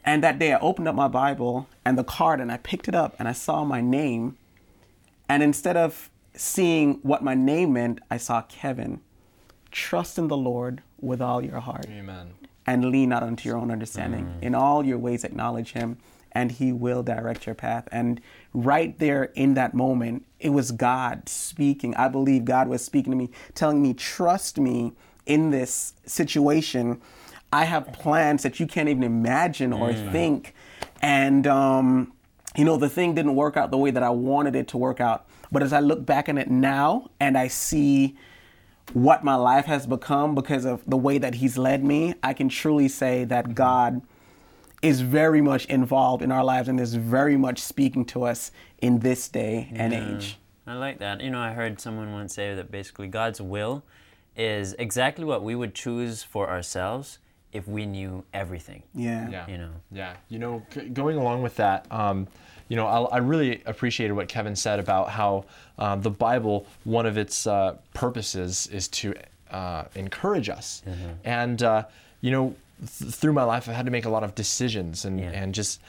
And 0.04 0.22
that 0.22 0.38
day, 0.38 0.52
I 0.52 0.60
opened 0.60 0.86
up 0.86 0.94
my 0.94 1.08
Bible 1.08 1.68
and 1.84 1.98
the 1.98 2.04
card, 2.04 2.40
and 2.40 2.52
I 2.52 2.58
picked 2.58 2.86
it 2.86 2.94
up, 2.94 3.16
and 3.18 3.26
I 3.26 3.32
saw 3.32 3.64
my 3.64 3.80
name, 3.80 4.38
and 5.28 5.42
instead 5.42 5.76
of 5.76 6.08
seeing 6.36 6.94
what 7.02 7.22
my 7.22 7.34
name 7.34 7.72
meant, 7.72 8.00
I 8.10 8.16
saw 8.18 8.42
Kevin. 8.42 9.00
Trust 9.70 10.18
in 10.18 10.28
the 10.28 10.36
Lord 10.36 10.82
with 11.00 11.20
all 11.20 11.44
your 11.44 11.60
heart 11.60 11.86
Amen. 11.90 12.34
and 12.66 12.86
lean 12.86 13.10
not 13.10 13.22
unto 13.22 13.48
your 13.48 13.58
own 13.58 13.70
understanding. 13.70 14.38
In 14.40 14.54
all 14.54 14.84
your 14.84 14.98
ways, 14.98 15.24
acknowledge 15.24 15.72
Him, 15.72 15.98
and 16.32 16.52
He 16.52 16.72
will 16.72 17.02
direct 17.02 17.46
your 17.46 17.54
path. 17.54 17.88
And 17.92 18.20
right 18.54 18.98
there 18.98 19.24
in 19.34 19.54
that 19.54 19.74
moment, 19.74 20.24
it 20.40 20.50
was 20.50 20.70
God 20.70 21.28
speaking. 21.28 21.94
I 21.96 22.08
believe 22.08 22.44
God 22.44 22.68
was 22.68 22.84
speaking 22.84 23.10
to 23.10 23.16
me, 23.16 23.30
telling 23.54 23.82
me, 23.82 23.92
trust 23.92 24.58
me 24.58 24.92
in 25.26 25.50
this 25.50 25.94
situation. 26.06 27.00
I 27.52 27.64
have 27.64 27.92
plans 27.92 28.42
that 28.42 28.58
you 28.60 28.66
can't 28.66 28.88
even 28.88 29.02
imagine 29.02 29.72
or 29.72 29.92
think. 29.92 30.54
And, 31.02 31.46
um, 31.46 32.12
you 32.56 32.64
know, 32.64 32.76
the 32.76 32.88
thing 32.88 33.14
didn't 33.14 33.34
work 33.34 33.56
out 33.56 33.70
the 33.70 33.78
way 33.78 33.90
that 33.90 34.02
I 34.02 34.10
wanted 34.10 34.56
it 34.56 34.68
to 34.68 34.78
work 34.78 35.00
out. 35.00 35.26
But 35.50 35.62
as 35.62 35.72
I 35.72 35.80
look 35.80 36.04
back 36.04 36.28
on 36.28 36.38
it 36.38 36.50
now 36.50 37.10
and 37.20 37.36
I 37.36 37.48
see 37.48 38.16
what 38.92 39.24
my 39.24 39.34
life 39.34 39.66
has 39.66 39.86
become 39.86 40.34
because 40.34 40.64
of 40.64 40.82
the 40.86 40.96
way 40.96 41.18
that 41.18 41.36
He's 41.36 41.58
led 41.58 41.84
me, 41.84 42.14
I 42.22 42.32
can 42.32 42.48
truly 42.48 42.88
say 42.88 43.24
that 43.24 43.54
God 43.54 44.02
is 44.82 45.00
very 45.00 45.40
much 45.40 45.66
involved 45.66 46.22
in 46.22 46.30
our 46.30 46.44
lives 46.44 46.68
and 46.68 46.78
is 46.78 46.94
very 46.94 47.36
much 47.36 47.60
speaking 47.60 48.04
to 48.04 48.24
us 48.24 48.50
in 48.78 49.00
this 49.00 49.28
day 49.28 49.70
and 49.74 49.92
age. 49.92 50.38
I 50.66 50.74
like 50.74 50.98
that. 50.98 51.20
You 51.20 51.30
know, 51.30 51.40
I 51.40 51.52
heard 51.52 51.80
someone 51.80 52.12
once 52.12 52.34
say 52.34 52.54
that 52.54 52.70
basically 52.70 53.08
God's 53.08 53.40
will 53.40 53.84
is 54.36 54.74
exactly 54.78 55.24
what 55.24 55.42
we 55.42 55.54
would 55.54 55.74
choose 55.74 56.22
for 56.22 56.48
ourselves 56.50 57.18
if 57.52 57.66
we 57.68 57.86
knew 57.86 58.24
everything. 58.34 58.82
Yeah. 58.94 59.28
Yeah. 59.30 59.46
You 59.48 59.58
know. 59.58 59.70
Yeah. 59.92 60.14
You 60.28 60.38
know, 60.38 60.62
g- 60.72 60.88
going 60.88 61.16
along 61.16 61.42
with 61.42 61.56
that, 61.56 61.86
um, 61.90 62.26
you 62.68 62.76
know, 62.76 62.86
I, 62.86 63.16
I 63.16 63.18
really 63.18 63.62
appreciated 63.66 64.12
what 64.14 64.28
Kevin 64.28 64.56
said 64.56 64.78
about 64.80 65.08
how 65.10 65.44
um, 65.78 66.02
the 66.02 66.10
Bible, 66.10 66.66
one 66.84 67.06
of 67.06 67.16
its 67.16 67.46
uh, 67.46 67.76
purposes 67.94 68.66
is 68.72 68.88
to 68.88 69.14
uh, 69.50 69.84
encourage 69.94 70.48
us. 70.48 70.82
And, 71.24 71.62
uh, 71.62 71.84
you 72.20 72.30
know, 72.32 72.54
th- 72.98 73.12
through 73.14 73.32
my 73.32 73.44
life, 73.44 73.68
I've 73.68 73.76
had 73.76 73.86
to 73.86 73.92
make 73.92 74.04
a 74.04 74.10
lot 74.10 74.24
of 74.24 74.34
decisions 74.34 75.04
and, 75.04 75.20
Yeah. 75.20 75.30
and 75.30 75.54
just 75.54 75.80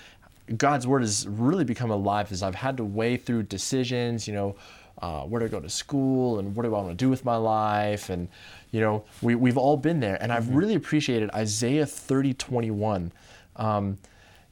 God's 0.55 0.85
word 0.87 1.01
has 1.01 1.27
really 1.27 1.65
become 1.65 1.89
alive 1.91 2.31
as 2.31 2.43
I've 2.43 2.55
had 2.55 2.77
to 2.77 2.83
weigh 2.85 3.17
through 3.17 3.43
decisions, 3.43 4.27
you 4.27 4.33
know, 4.33 4.55
uh, 5.01 5.21
where 5.23 5.39
to 5.41 5.49
go 5.49 5.59
to 5.59 5.69
school 5.69 6.39
and 6.39 6.55
what 6.55 6.63
do 6.63 6.73
I 6.73 6.77
want 6.77 6.89
to 6.89 6.95
do 6.95 7.09
with 7.09 7.25
my 7.25 7.35
life. 7.35 8.09
And, 8.09 8.29
you 8.71 8.81
know, 8.81 9.03
we, 9.21 9.35
we've 9.35 9.57
all 9.57 9.77
been 9.77 9.99
there. 9.99 10.17
And 10.21 10.31
I've 10.31 10.49
really 10.49 10.75
appreciated 10.75 11.29
Isaiah 11.31 11.85
30, 11.85 12.33
21. 12.33 13.11
Um, 13.55 13.97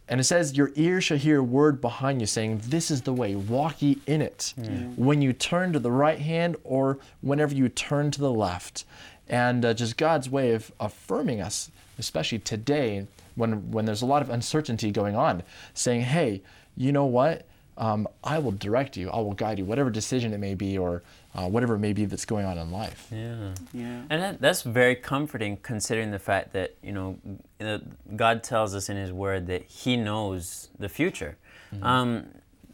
and 0.07 0.19
it 0.19 0.25
says, 0.25 0.55
Your 0.55 0.71
ear 0.75 1.01
shall 1.01 1.17
hear 1.17 1.39
a 1.39 1.43
word 1.43 1.81
behind 1.81 2.21
you 2.21 2.27
saying, 2.27 2.61
This 2.65 2.91
is 2.91 3.01
the 3.01 3.13
way, 3.13 3.35
walk 3.35 3.81
ye 3.81 3.99
in 4.05 4.21
it. 4.21 4.53
When 4.95 5.21
you 5.21 5.33
turn 5.33 5.73
to 5.73 5.79
the 5.79 5.91
right 5.91 6.19
hand 6.19 6.55
or 6.63 6.99
whenever 7.21 7.55
you 7.55 7.69
turn 7.69 8.11
to 8.11 8.19
the 8.19 8.31
left. 8.31 8.85
And 9.27 9.65
uh, 9.65 9.73
just 9.73 9.97
God's 9.97 10.29
way 10.29 10.51
of 10.51 10.71
affirming 10.79 11.41
us, 11.41 11.71
especially 11.97 12.39
today 12.39 13.07
when, 13.33 13.71
when 13.71 13.85
there's 13.85 14.03
a 14.03 14.05
lot 14.05 14.21
of 14.21 14.29
uncertainty 14.29 14.91
going 14.91 15.15
on, 15.15 15.41
saying, 15.73 16.01
Hey, 16.01 16.41
you 16.77 16.91
know 16.91 17.05
what? 17.05 17.45
Um, 17.77 18.07
I 18.23 18.37
will 18.39 18.51
direct 18.51 18.95
you, 18.95 19.09
I 19.09 19.17
will 19.17 19.33
guide 19.33 19.59
you, 19.59 19.65
whatever 19.65 19.89
decision 19.89 20.33
it 20.33 20.37
may 20.37 20.53
be 20.53 20.77
or 20.77 21.03
uh, 21.35 21.47
whatever 21.47 21.75
it 21.75 21.79
may 21.79 21.93
be 21.93 22.05
that's 22.05 22.25
going 22.25 22.45
on 22.45 22.57
in 22.57 22.71
life. 22.71 23.07
Yeah. 23.11 23.53
Yeah. 23.73 24.03
And 24.09 24.21
that, 24.21 24.41
that's 24.41 24.61
very 24.61 24.95
comforting 24.95 25.57
considering 25.57 26.11
the 26.11 26.19
fact 26.19 26.53
that, 26.53 26.75
you 26.81 26.93
know, 26.93 27.19
uh, 27.59 27.79
God 28.15 28.43
tells 28.43 28.73
us 28.73 28.89
in 28.89 28.97
His 28.97 29.11
Word 29.11 29.47
that 29.47 29.63
He 29.63 29.97
knows 29.97 30.69
the 30.79 30.89
future. 30.89 31.37
Um, 31.81 32.27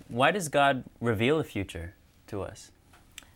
why 0.10 0.30
does 0.30 0.48
God 0.48 0.84
reveal 1.00 1.40
the 1.40 1.44
future 1.44 1.96
to 2.28 2.44
us? 2.44 2.70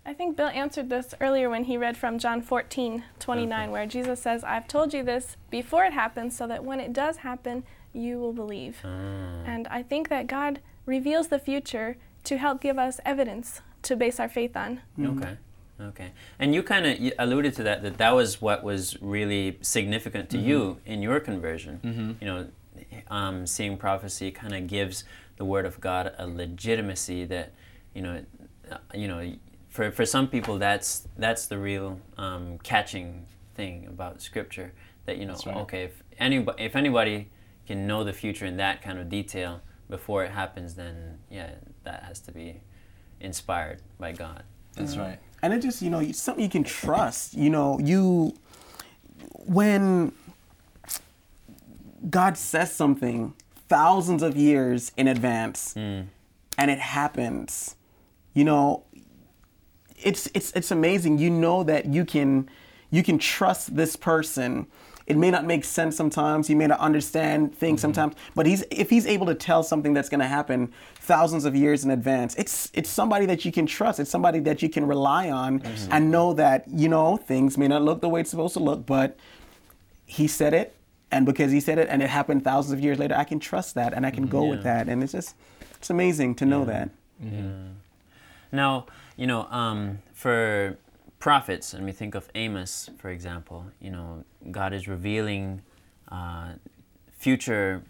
I 0.05 0.13
think 0.13 0.38
Bill 0.38 0.50
answered 0.50 0.89
this 0.89 1.15
earlier 1.20 1.50
when 1.50 1.63
he 1.63 1.77
read 1.77 1.98
from 1.98 2.20
John 2.20 2.44
14, 2.44 3.03
29, 3.17 3.72
where 3.72 3.88
Jesus 3.88 4.22
says, 4.22 4.44
I've 4.44 4.67
told 4.67 4.94
you 4.94 5.01
this 5.01 5.36
before 5.50 5.84
it 5.86 5.94
happens 5.94 6.38
so 6.38 6.46
that 6.46 6.63
when 6.63 6.79
it 6.79 6.94
does 6.94 7.17
happen, 7.17 7.63
you 7.91 8.20
will 8.20 8.34
believe. 8.34 8.77
And 8.84 9.67
I 9.70 9.82
think 9.82 10.10
that 10.10 10.27
God 10.27 10.60
reveals 10.86 11.29
the 11.29 11.39
future 11.39 11.98
to 12.25 12.38
help 12.38 12.62
give 12.62 12.77
us 12.77 13.00
evidence 13.03 13.62
to 13.86 13.96
base 13.96 14.20
our 14.20 14.30
faith 14.30 14.56
on. 14.56 14.82
Okay. 15.00 15.38
Okay. 15.80 16.12
And 16.39 16.56
you 16.56 16.63
kind 16.63 16.86
of 16.86 17.13
alluded 17.20 17.54
to 17.56 17.63
that, 17.63 17.84
that 17.84 17.98
that 17.98 18.12
was 18.15 18.42
what 18.42 18.63
was 18.63 18.98
really 19.01 19.58
significant 19.62 20.30
to 20.30 20.38
you 20.38 20.77
in 20.86 21.01
your 21.01 21.20
conversion. 21.20 21.80
You 22.22 22.27
know, 22.27 22.48
um, 23.10 23.46
seeing 23.46 23.77
prophecy 23.77 24.32
kind 24.32 24.54
of 24.54 24.68
gives 24.68 25.04
the 25.38 25.46
Word 25.46 25.65
of 25.65 25.82
God 25.82 26.13
a 26.18 26.25
legitimacy 26.27 27.25
that, 27.25 27.51
you 27.94 28.01
know, 28.01 28.24
uh, 28.72 28.77
you 28.94 29.08
know, 29.08 29.34
for, 29.70 29.92
for 29.92 30.06
some 30.06 30.27
people 30.30 30.58
that's 30.58 31.08
that's 31.18 31.48
the 31.48 31.58
real 31.58 32.00
um, 32.18 32.58
catching 32.60 33.25
thing 33.56 33.86
about 33.88 34.22
Scripture. 34.22 34.74
That 35.06 35.18
you 35.18 35.25
know, 35.25 35.36
right. 35.46 35.58
okay, 35.58 35.84
if 35.84 36.04
anybody 36.18 36.63
if 36.63 36.75
anybody 36.75 37.30
can 37.68 37.86
know 37.86 38.04
the 38.04 38.13
future 38.13 38.46
in 38.46 38.58
that 38.58 38.82
kind 38.82 38.98
of 38.98 39.10
detail 39.10 39.62
before 39.89 40.24
it 40.24 40.32
happens, 40.32 40.75
then 40.75 41.20
yeah, 41.30 41.51
that 41.84 42.04
has 42.04 42.22
to 42.22 42.32
be 42.32 42.62
inspired 43.19 43.81
by 44.00 44.12
God. 44.12 44.43
That's 44.75 44.93
mm-hmm. 44.93 45.01
right. 45.01 45.19
and 45.41 45.53
it 45.53 45.62
just 45.62 45.81
you 45.81 45.89
know 45.89 46.00
it's 46.00 46.19
something 46.19 46.43
you 46.43 46.50
can 46.50 46.63
trust 46.63 47.34
you 47.34 47.50
know 47.50 47.79
you 47.79 48.36
when 49.45 50.12
god 52.10 52.38
says 52.38 52.74
something 52.74 53.34
thousands 53.69 54.22
of 54.22 54.36
years 54.36 54.91
in 54.98 55.07
advance 55.07 55.74
mm. 55.75 56.05
and 56.57 56.72
it 56.72 56.79
happens 56.79 57.75
you 58.34 58.43
know 58.43 58.84
it's 59.98 60.29
it's 60.34 60.51
it's 60.51 60.72
amazing. 60.72 61.17
You 61.17 61.29
know 61.29 61.63
that 61.63 61.88
you 61.88 62.05
can 62.05 62.50
you 62.91 63.03
can 63.03 63.17
trust 63.17 63.75
this 63.75 63.95
person. 63.95 64.67
It 65.07 65.17
may 65.17 65.29
not 65.29 65.45
make 65.45 65.63
sense 65.63 65.95
sometimes. 65.95 66.50
You 66.50 66.55
may 66.55 66.67
not 66.67 66.79
understand 66.79 67.55
things 67.55 67.79
mm-hmm. 67.79 67.93
sometimes 67.93 68.15
but 68.36 68.45
he's 68.45 68.63
if 68.72 68.89
he's 68.89 69.05
able 69.05 69.25
to 69.27 69.36
tell 69.36 69.63
something 69.63 69.93
that's 69.93 70.10
going 70.10 70.19
to 70.19 70.27
happen 70.27 70.72
thousands 71.05 71.45
of 71.45 71.55
years 71.55 71.85
in 71.85 71.91
advance. 71.91 72.35
It's 72.35 72.69
it's 72.74 72.89
somebody 72.89 73.25
that 73.27 73.45
you 73.45 73.51
can 73.51 73.65
trust. 73.65 74.00
It's 74.00 74.09
somebody 74.09 74.39
that 74.41 74.62
you 74.62 74.69
can 74.69 74.85
rely 74.88 75.29
on 75.29 75.62
and 75.91 76.12
know 76.12 76.33
that 76.33 76.65
you 76.67 76.89
know 76.89 77.17
things 77.17 77.57
may 77.57 77.67
not 77.67 77.81
look 77.83 78.01
the 78.01 78.09
way 78.09 78.21
it's 78.21 78.29
supposed 78.29 78.53
to 78.55 78.59
look 78.59 78.85
but 78.85 79.17
he 80.05 80.27
said 80.27 80.53
it. 80.53 80.75
And 81.12 81.25
because 81.25 81.51
he 81.51 81.62
said 81.62 81.77
it 81.77 81.88
and 81.89 82.01
it 82.01 82.09
happened 82.09 82.43
thousands 82.43 82.74
of 82.74 82.81
years 82.81 83.00
later 83.00 83.15
i 83.15 83.24
can 83.24 83.39
trust 83.39 83.75
that 83.75 83.93
and 83.93 84.05
i 84.05 84.12
can 84.12 84.27
go 84.27 84.45
with 84.45 84.63
that. 84.63 84.89
And 84.89 85.03
it's 85.03 85.13
just 85.13 85.35
it's 85.77 85.89
amazing 85.89 86.35
to 86.35 86.45
know 86.45 86.65
that. 86.65 86.89
Yeah. 87.21 87.69
Now, 88.51 88.88
you 89.15 89.27
know, 89.27 89.45
um, 89.45 90.00
for 90.13 90.77
prophets, 91.19 91.74
and 91.74 91.85
we 91.85 91.91
think 91.91 92.15
of 92.15 92.29
Amos, 92.35 92.89
for 92.97 93.09
example, 93.09 93.65
you 93.79 93.91
know, 93.91 94.24
God 94.51 94.74
is 94.74 94.88
revealing 94.88 95.62
uh, 96.12 96.53
future 97.17 97.83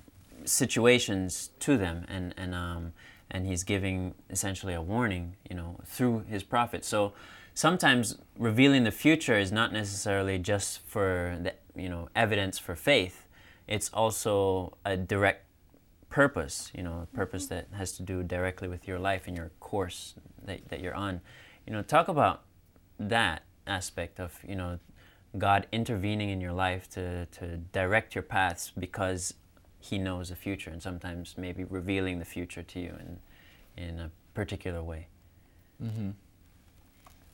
situations 0.46 1.52
to 1.60 1.78
them, 1.78 2.06
and 2.08 2.34
and 2.38 2.54
um, 2.56 2.94
and 3.30 3.46
He's 3.46 3.64
giving 3.64 4.16
essentially 4.30 4.74
a 4.74 4.82
warning, 4.82 5.36
you 5.50 5.56
know, 5.56 5.80
through 5.86 6.26
His 6.28 6.44
prophet. 6.44 6.86
So 6.86 7.14
sometimes 7.54 8.18
revealing 8.38 8.84
the 8.84 8.92
future 8.92 9.38
is 9.38 9.52
not 9.52 9.74
necessarily 9.74 10.38
just 10.38 10.80
for 10.86 11.38
the 11.42 11.54
you 11.76 11.90
know 11.90 12.10
evidence 12.16 12.58
for 12.60 12.76
faith. 12.76 13.28
It's 13.68 13.90
also 13.94 14.78
a 14.86 14.96
direct 14.96 15.46
purpose, 16.16 16.72
you 16.74 16.82
know, 16.82 17.08
a 17.12 17.16
purpose 17.16 17.48
that 17.48 17.68
has 17.74 17.92
to 17.94 18.02
do 18.02 18.24
directly 18.24 18.70
with 18.70 18.88
your 18.88 18.98
life 18.98 19.28
and 19.28 19.36
your 19.36 19.52
course 19.60 20.16
that, 20.46 20.70
that 20.70 20.80
you're 20.80 20.96
on. 20.96 21.20
You 21.68 21.74
know, 21.74 21.82
talk 21.82 22.08
about 22.08 22.44
that 22.98 23.44
aspect 23.68 24.20
of, 24.20 24.40
you 24.48 24.56
know, 24.56 24.80
God 25.38 25.68
intervening 25.74 26.30
in 26.30 26.40
your 26.40 26.54
life 26.54 26.90
to, 26.92 27.26
to 27.26 27.58
direct 27.58 28.16
your 28.16 28.22
paths 28.22 28.72
because 28.78 29.34
He 29.86 30.00
knows 30.00 30.30
the 30.30 30.36
future 30.36 30.72
and 30.72 30.82
sometimes 30.82 31.36
maybe 31.38 31.64
revealing 31.64 32.18
the 32.18 32.26
future 32.26 32.64
to 32.64 32.80
you 32.80 32.96
in, 33.00 33.84
in 33.84 34.00
a 34.00 34.10
particular 34.34 34.82
way. 34.82 35.08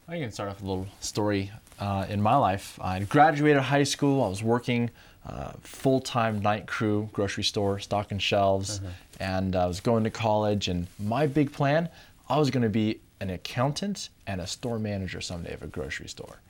I 0.09 0.19
can 0.19 0.31
start 0.33 0.49
off 0.49 0.55
with 0.57 0.65
a 0.65 0.67
little 0.67 0.87
story 0.99 1.49
uh, 1.79 2.05
in 2.09 2.21
my 2.21 2.35
life. 2.35 2.77
I 2.81 2.99
graduated 2.99 3.61
high 3.61 3.83
school. 3.83 4.21
I 4.23 4.27
was 4.27 4.43
working 4.43 4.89
uh, 5.25 5.53
full-time 5.61 6.41
night 6.41 6.67
crew, 6.67 7.07
grocery 7.13 7.43
store, 7.45 7.79
stocking 7.79 8.19
shelves, 8.19 8.81
and 9.21 9.55
I 9.55 9.65
was 9.67 9.79
going 9.79 10.03
to 10.03 10.09
college. 10.09 10.67
And 10.67 10.87
my 10.99 11.27
big 11.27 11.53
plan, 11.53 11.87
I 12.27 12.37
was 12.37 12.49
going 12.49 12.63
to 12.63 12.69
be 12.69 12.99
an 13.21 13.29
accountant 13.29 14.09
and 14.27 14.41
a 14.41 14.47
store 14.47 14.79
manager 14.79 15.21
someday 15.21 15.53
of 15.53 15.63
a 15.63 15.67
grocery 15.67 16.09
store. 16.09 16.41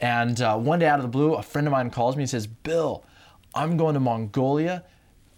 And 0.00 0.40
uh, 0.42 0.56
one 0.58 0.80
day 0.80 0.86
out 0.88 0.98
of 0.98 1.04
the 1.04 1.08
blue, 1.08 1.34
a 1.34 1.42
friend 1.42 1.66
of 1.66 1.72
mine 1.72 1.90
calls 1.90 2.16
me 2.16 2.24
and 2.24 2.30
says, 2.30 2.46
Bill, 2.46 3.04
I'm 3.54 3.76
going 3.76 3.94
to 3.94 4.00
Mongolia 4.00 4.84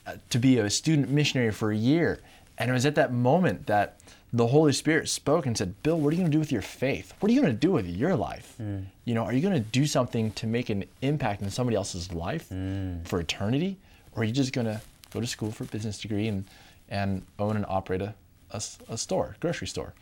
uh, 0.07 0.15
to 0.31 0.39
be 0.39 0.59
a 0.59 0.69
student 0.71 1.11
missionary 1.11 1.53
for 1.53 1.71
a 1.71 1.77
year. 1.77 2.21
And 2.59 2.71
it 2.71 2.75
was 2.75 2.85
at 2.87 2.95
that 2.97 3.13
moment 3.13 3.67
that 3.67 3.99
the 4.33 4.47
Holy 4.47 4.73
Spirit 4.73 5.09
spoke 5.09 5.47
and 5.47 5.57
said, 5.57 5.83
Bill, 5.83 5.99
what 5.99 6.09
are 6.09 6.17
you 6.17 6.19
going 6.23 6.31
to 6.31 6.35
do 6.35 6.39
with 6.39 6.53
your 6.53 6.63
faith? 6.63 7.15
What 7.21 7.31
are 7.31 7.35
you 7.35 7.41
going 7.41 7.53
to 7.53 7.59
do 7.59 7.73
with 7.73 7.87
your 7.87 8.15
life? 8.17 8.55
You 9.05 9.15
know, 9.15 9.25
are 9.25 9.33
you 9.33 9.41
going 9.41 9.55
to 9.55 9.61
do 9.71 9.87
something 9.87 10.31
to 10.33 10.47
make 10.47 10.71
an 10.71 10.85
impact 11.03 11.43
in 11.43 11.51
somebody 11.51 11.77
else's 11.77 12.13
life 12.13 12.49
for 13.05 13.19
eternity? 13.21 13.77
Or 14.13 14.23
are 14.23 14.25
you 14.25 14.33
just 14.33 14.53
going 14.53 14.67
to 14.67 14.81
go 15.13 15.21
to 15.21 15.27
school 15.27 15.51
for 15.51 15.65
a 15.65 15.67
business 15.67 15.99
degree 16.01 16.29
and, 16.29 16.45
and 16.89 17.23
own 17.39 17.57
and 17.57 17.65
operate 17.69 18.03
a 18.03 18.15
a 18.89 18.99
store, 18.99 19.37
grocery 19.39 19.69
store? 19.69 19.95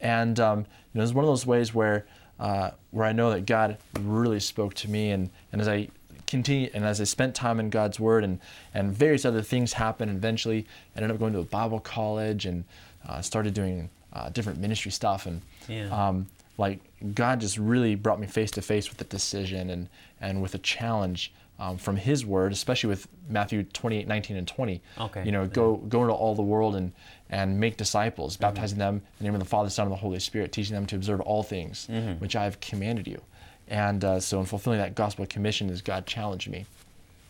And 0.00 0.38
um, 0.38 0.60
you 0.60 0.64
know, 0.94 1.02
it's 1.02 1.12
one 1.12 1.24
of 1.24 1.28
those 1.28 1.44
ways 1.46 1.74
where 1.74 2.06
uh, 2.38 2.70
where 2.92 3.04
I 3.04 3.12
know 3.12 3.30
that 3.30 3.44
God 3.44 3.76
really 3.98 4.38
spoke 4.38 4.74
to 4.74 4.88
me, 4.88 5.10
and, 5.10 5.30
and 5.50 5.60
as 5.60 5.66
I 5.66 5.88
continue 6.28 6.70
and 6.74 6.84
as 6.84 7.00
I 7.00 7.04
spent 7.04 7.34
time 7.34 7.58
in 7.58 7.70
God's 7.70 7.98
Word 7.98 8.22
and 8.22 8.38
and 8.74 8.92
various 8.92 9.24
other 9.24 9.42
things 9.42 9.72
happened. 9.72 10.10
Eventually, 10.10 10.66
ended 10.94 11.10
up 11.10 11.18
going 11.18 11.32
to 11.32 11.40
a 11.40 11.44
Bible 11.44 11.80
college 11.80 12.46
and 12.46 12.64
uh, 13.08 13.20
started 13.20 13.54
doing 13.54 13.90
uh, 14.12 14.28
different 14.30 14.58
ministry 14.60 14.90
stuff. 14.92 15.26
And 15.26 15.42
Yeah. 15.68 15.88
um, 16.08 16.26
like 16.58 16.80
God 17.14 17.40
just 17.40 17.56
really 17.58 17.94
brought 17.94 18.18
me 18.20 18.26
face 18.26 18.50
to 18.52 18.62
face 18.62 18.88
with 18.90 19.00
a 19.00 19.04
decision 19.04 19.70
and 19.70 19.88
and 20.20 20.40
with 20.42 20.54
a 20.54 20.58
challenge. 20.58 21.32
Um, 21.60 21.76
from 21.76 21.96
His 21.96 22.24
Word, 22.24 22.52
especially 22.52 22.86
with 22.90 23.08
Matthew 23.28 23.64
28, 23.64 24.06
19, 24.06 24.36
and 24.36 24.46
20. 24.46 24.80
Okay. 25.00 25.24
You 25.24 25.32
know, 25.32 25.44
go 25.48 25.78
go 25.88 26.02
into 26.02 26.14
all 26.14 26.36
the 26.36 26.42
world 26.54 26.76
and 26.76 26.92
and 27.30 27.58
make 27.58 27.76
disciples, 27.76 28.36
baptizing 28.36 28.78
them 28.78 28.94
in 28.94 29.02
the 29.18 29.24
name 29.24 29.34
of 29.34 29.40
the 29.40 29.44
Father, 29.44 29.68
Son, 29.68 29.86
and 29.86 29.92
the 29.92 29.96
Holy 29.96 30.20
Spirit, 30.20 30.52
teaching 30.52 30.74
them 30.76 30.86
to 30.86 30.94
observe 30.94 31.20
all 31.22 31.42
things 31.42 31.88
which 32.20 32.36
I 32.36 32.44
have 32.44 32.60
commanded 32.60 33.08
you. 33.08 33.20
And 33.68 34.04
uh, 34.04 34.20
so, 34.20 34.40
in 34.40 34.46
fulfilling 34.46 34.78
that 34.78 34.94
gospel 34.94 35.26
commission, 35.26 35.70
as 35.70 35.82
God 35.82 36.06
challenged 36.06 36.48
me, 36.50 36.64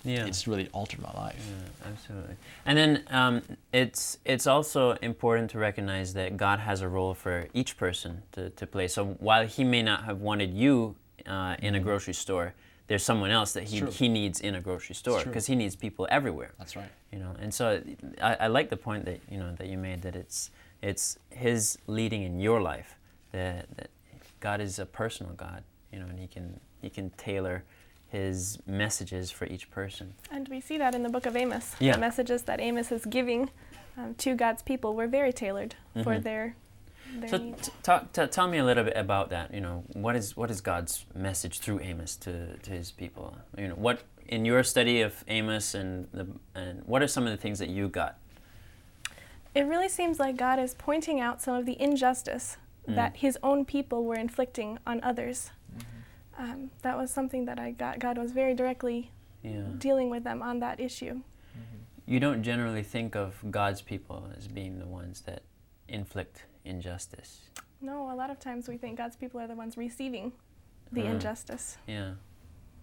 Yeah. 0.05 0.27
it's 0.27 0.47
really 0.47 0.69
altered 0.73 1.03
my 1.03 1.13
life. 1.13 1.45
Yeah, 1.51 1.91
absolutely. 1.91 2.37
And 2.65 2.79
then 2.79 3.03
um, 3.09 3.43
it's 3.73 4.19
it's 4.25 4.47
also 4.47 4.93
important 5.03 5.51
to 5.51 5.59
recognize 5.59 6.15
that 6.15 6.37
God 6.37 6.61
has 6.61 6.81
a 6.81 6.89
role 6.89 7.15
for 7.15 7.49
each 7.55 7.77
person 7.77 8.23
to, 8.33 8.51
to 8.51 8.67
play. 8.67 8.89
So 8.89 9.17
while 9.19 9.47
He 9.47 9.65
may 9.65 9.83
not 9.83 10.05
have 10.05 10.21
wanted 10.21 10.55
you 10.55 10.95
uh, 11.27 11.57
in 11.61 11.75
a 11.75 11.81
grocery 11.81 12.15
store, 12.15 12.55
there's 12.87 13.03
someone 13.03 13.31
else 13.31 13.53
that 13.53 13.65
he, 13.65 13.81
he 13.81 14.09
needs 14.09 14.41
in 14.41 14.55
a 14.55 14.61
grocery 14.61 14.95
store 14.95 15.23
because 15.25 15.47
He 15.47 15.57
needs 15.57 15.77
people 15.77 16.07
everywhere. 16.11 16.53
That's 16.59 16.77
right. 16.77 16.91
You 17.13 17.19
know, 17.19 17.35
and 17.41 17.53
so 17.53 17.83
I, 18.23 18.35
I 18.35 18.47
like 18.47 18.71
the 18.71 18.77
point 18.77 19.05
that 19.07 19.21
you 19.31 19.39
know 19.39 19.53
that 19.57 19.67
you 19.67 19.77
made 19.77 20.03
that 20.03 20.15
it's 20.15 20.51
it's 20.83 21.19
His 21.31 21.79
leading 21.89 22.23
in 22.23 22.39
your 22.39 22.61
life 22.61 22.97
that 23.33 23.67
that 23.77 23.91
God 24.41 24.61
is 24.61 24.79
a 24.79 24.87
personal 24.87 25.33
God. 25.33 25.65
You 25.93 25.99
know, 26.01 26.07
and 26.07 26.19
He 26.19 26.27
can 26.27 26.61
He 26.83 26.91
can 26.91 27.11
tailor 27.11 27.65
His 28.09 28.59
messages 28.67 29.31
for 29.31 29.47
each 29.47 29.71
person. 29.71 30.15
And 30.31 30.49
we 30.49 30.61
see 30.61 30.79
that 30.79 30.95
in 30.95 31.03
the 31.03 31.09
book 31.09 31.27
of 31.27 31.37
Amos. 31.37 31.75
Yeah. 31.79 31.93
The 31.95 31.99
messages 32.01 32.43
that 32.43 32.61
Amos 32.61 32.91
is 32.93 33.05
giving 33.05 33.51
um, 33.97 34.15
to 34.19 34.35
God's 34.35 34.63
people 34.63 34.95
were 34.95 35.07
very 35.09 35.33
tailored 35.33 35.75
for 36.05 36.15
Mhm. 36.17 36.23
their, 36.23 36.57
their 37.17 37.29
So 37.29 37.39
t- 37.39 37.73
talk, 37.83 38.13
t- 38.13 38.27
tell 38.27 38.47
me 38.49 38.59
a 38.59 38.65
little 38.65 38.85
bit 38.85 38.97
about 38.97 39.31
that. 39.31 39.53
You 39.53 39.61
know, 39.61 39.83
what 39.95 40.15
is 40.15 40.37
what 40.37 40.51
is 40.51 40.61
God's 40.61 41.05
message 41.15 41.59
through 41.61 41.81
Amos 41.81 42.17
to, 42.17 42.57
to 42.59 42.71
His 42.71 42.91
people? 42.93 43.37
You 43.57 43.69
know, 43.69 43.75
what 43.75 44.03
in 44.29 44.45
your 44.45 44.63
study 44.63 45.01
of 45.01 45.25
Amos 45.27 45.75
and 45.75 46.07
the 46.13 46.27
and 46.55 46.83
what 46.87 47.03
are 47.03 47.09
some 47.09 47.25
of 47.27 47.31
the 47.31 47.39
things 47.39 47.59
that 47.59 47.69
you 47.71 47.89
got? 47.89 48.19
It 49.55 49.63
really 49.63 49.89
seems 49.89 50.21
like 50.21 50.37
God 50.37 50.59
is 50.59 50.75
pointing 50.75 51.19
out 51.21 51.41
some 51.43 51.57
of 51.57 51.67
the 51.67 51.81
injustice 51.81 52.57
Mm. 52.87 52.95
that 52.95 53.17
his 53.17 53.37
own 53.43 53.65
people 53.67 54.05
were 54.05 54.15
inflicting 54.15 54.79
on 54.87 55.03
others. 55.03 55.51
Um, 56.39 56.71
that 56.83 56.97
was 56.97 57.11
something 57.11 57.45
that 57.47 57.59
I 57.59 57.73
got. 57.73 57.99
God 57.99 58.17
was 58.17 58.33
very 58.33 58.55
directly 58.55 59.11
Yeah, 59.43 59.63
dealing 59.79 60.09
with 60.11 60.25
them 60.25 60.43
on 60.43 60.61
that 60.61 60.81
issue. 60.81 61.21
you 62.07 62.19
don't 62.21 62.43
generally 62.43 62.83
think 62.83 63.15
of 63.15 63.37
God's 63.51 63.83
people 63.83 64.31
as 64.37 64.49
being 64.49 64.79
the 64.79 64.87
ones 64.87 65.21
that 65.23 65.43
inflict 65.89 66.45
injustice. 66.65 67.51
No, 67.83 68.11
a 68.11 68.15
lot 68.15 68.31
of 68.31 68.39
times 68.41 68.67
we 68.69 68.77
think 68.79 68.97
God's 68.97 69.15
people 69.17 69.39
are 69.41 69.47
the 69.47 69.55
ones 69.55 69.77
receiving 69.77 70.33
the 70.91 71.03
Mm. 71.03 71.11
injustice. 71.15 71.77
Yeah, 71.87 72.15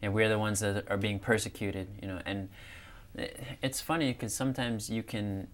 yeah, 0.01 0.09
we're 0.09 0.29
the 0.29 0.37
ones 0.39 0.59
that 0.59 0.89
are 0.91 0.97
being 0.97 1.17
persecuted. 1.19 1.87
You 2.01 2.07
know, 2.09 2.21
and 2.25 2.49
it's 3.61 3.81
funny 3.81 4.13
because 4.13 4.33
sometimes 4.33 4.89
you 4.89 5.01
can, 5.03 5.47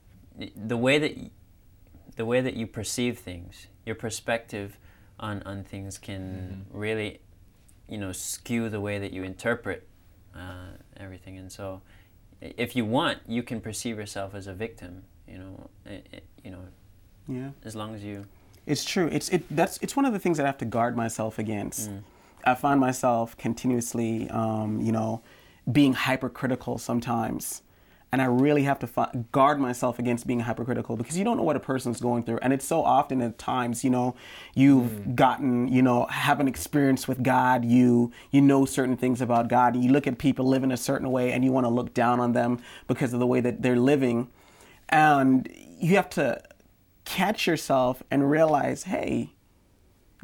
the 0.55 0.77
way 0.77 0.97
that 0.99 1.15
the 2.17 2.25
way 2.25 2.41
that 2.41 2.55
you 2.55 2.67
perceive 2.67 3.17
things, 3.19 3.67
your 3.85 3.95
perspective 3.95 4.77
on 5.19 5.41
on 5.43 5.63
things 5.63 5.97
can 5.97 6.65
really, 6.71 7.21
you 7.91 7.97
know, 7.97 8.11
skew 8.13 8.69
the 8.69 8.79
way 8.81 8.97
that 8.97 9.11
you 9.11 9.21
interpret 9.23 9.85
uh, 10.35 10.69
everything. 10.97 11.37
And 11.37 11.51
so, 11.51 11.81
if 12.39 12.73
you 12.75 12.85
want, 12.85 13.19
you 13.27 13.43
can 13.43 13.59
perceive 13.59 13.97
yourself 13.97 14.33
as 14.33 14.47
a 14.47 14.53
victim. 14.53 15.03
You 15.27 15.37
know, 15.39 15.69
i- 15.85 16.01
i- 16.13 16.21
you 16.43 16.51
know, 16.51 16.63
Yeah. 17.27 17.51
as 17.65 17.75
long 17.75 17.93
as 17.93 18.01
you. 18.03 18.25
It's 18.65 18.85
true. 18.85 19.07
It's 19.11 19.27
it. 19.29 19.43
That's 19.53 19.77
it's 19.81 19.95
one 19.95 20.05
of 20.05 20.13
the 20.13 20.19
things 20.19 20.37
that 20.37 20.43
I 20.45 20.47
have 20.47 20.57
to 20.59 20.65
guard 20.65 20.95
myself 20.95 21.37
against. 21.37 21.91
I 22.45 22.55
find 22.55 22.79
myself 22.79 23.37
continuously, 23.37 24.29
um, 24.29 24.81
you 24.81 24.91
know, 24.91 25.21
being 25.71 25.93
hypercritical 25.93 26.77
sometimes, 26.77 27.61
and 28.11 28.21
I 28.21 28.25
really 28.25 28.63
have 28.63 28.79
to 28.79 28.87
fi- 28.87 29.09
guard 29.31 29.59
myself 29.59 29.97
against 29.97 30.27
being 30.27 30.41
hypercritical 30.41 30.97
because 30.97 31.17
you 31.17 31.23
don't 31.23 31.37
know 31.37 31.43
what 31.43 31.55
a 31.55 31.61
person's 31.61 32.01
going 32.01 32.23
through, 32.23 32.39
and 32.41 32.51
it's 32.51 32.65
so 32.65 32.83
often 32.83 33.21
at 33.21 33.37
times, 33.37 33.83
you 33.83 33.89
know, 33.89 34.15
you've 34.53 34.91
hmm. 34.91 35.15
gotten, 35.15 35.67
you 35.67 35.81
know, 35.81 36.05
have 36.05 36.39
an 36.39 36.47
experience 36.47 37.07
with 37.07 37.23
God, 37.23 37.63
you 37.63 38.11
you 38.31 38.41
know 38.41 38.65
certain 38.65 38.97
things 38.97 39.21
about 39.21 39.47
God, 39.47 39.75
and 39.75 39.83
you 39.83 39.91
look 39.91 40.07
at 40.07 40.17
people 40.17 40.45
living 40.45 40.71
a 40.71 40.77
certain 40.77 41.11
way, 41.11 41.31
and 41.31 41.45
you 41.45 41.51
want 41.51 41.65
to 41.65 41.69
look 41.69 41.93
down 41.93 42.19
on 42.19 42.33
them 42.33 42.59
because 42.87 43.13
of 43.13 43.19
the 43.19 43.27
way 43.27 43.39
that 43.39 43.61
they're 43.61 43.75
living, 43.75 44.29
and 44.89 45.47
you 45.79 45.95
have 45.95 46.09
to 46.11 46.41
catch 47.05 47.47
yourself 47.47 48.03
and 48.11 48.29
realize, 48.29 48.83
hey, 48.83 49.31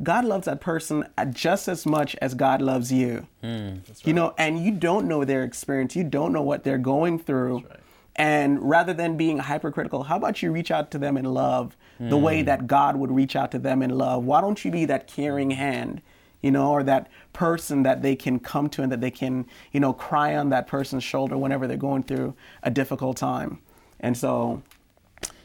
God 0.01 0.25
loves 0.25 0.45
that 0.45 0.61
person 0.61 1.07
uh, 1.17 1.25
just 1.25 1.67
as 1.67 1.85
much 1.85 2.15
as 2.21 2.33
God 2.33 2.61
loves 2.61 2.91
you. 2.91 3.27
Hmm, 3.41 3.77
you 4.03 4.13
know, 4.13 4.33
and 4.37 4.63
you 4.63 4.71
don't 4.71 5.07
know 5.07 5.25
their 5.25 5.43
experience, 5.43 5.95
you 5.95 6.03
don't 6.03 6.33
know 6.33 6.41
what 6.41 6.63
they're 6.63 6.77
going 6.77 7.19
through. 7.19 7.59
right. 7.59 7.79
And 8.15 8.67
rather 8.67 8.93
than 8.93 9.15
being 9.15 9.37
hypercritical, 9.37 10.03
how 10.03 10.17
about 10.17 10.41
you 10.41 10.51
reach 10.51 10.71
out 10.71 10.89
to 10.91 10.97
them 10.97 11.17
in 11.17 11.25
love 11.25 11.77
the 11.99 12.17
hmm. 12.17 12.23
way 12.23 12.41
that 12.41 12.65
God 12.65 12.95
would 12.97 13.11
reach 13.11 13.35
out 13.35 13.51
to 13.51 13.59
them 13.59 13.81
in 13.81 13.91
love? 13.91 14.23
Why 14.23 14.41
don't 14.41 14.63
you 14.63 14.71
be 14.71 14.85
that 14.85 15.07
caring 15.07 15.51
hand, 15.51 16.01
you 16.41 16.49
know, 16.49 16.71
or 16.71 16.83
that 16.83 17.09
person 17.33 17.83
that 17.83 18.01
they 18.01 18.15
can 18.15 18.39
come 18.39 18.69
to 18.69 18.81
and 18.81 18.91
that 18.91 19.01
they 19.01 19.11
can, 19.11 19.45
you 19.71 19.79
know, 19.79 19.93
cry 19.93 20.35
on 20.35 20.49
that 20.49 20.65
person's 20.65 21.03
shoulder 21.03 21.37
whenever 21.37 21.67
they're 21.67 21.77
going 21.77 22.03
through 22.03 22.35
a 22.63 22.71
difficult 22.71 23.17
time? 23.17 23.59
And 23.99 24.17
so, 24.17 24.63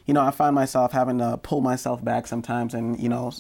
you 0.07 0.15
know, 0.15 0.23
I 0.23 0.31
find 0.31 0.55
myself 0.55 0.93
having 0.93 1.19
to 1.19 1.39
pull 1.43 1.61
myself 1.61 2.03
back 2.03 2.27
sometimes 2.27 2.73
and, 2.73 2.99
you 2.99 3.09
know, 3.11 3.33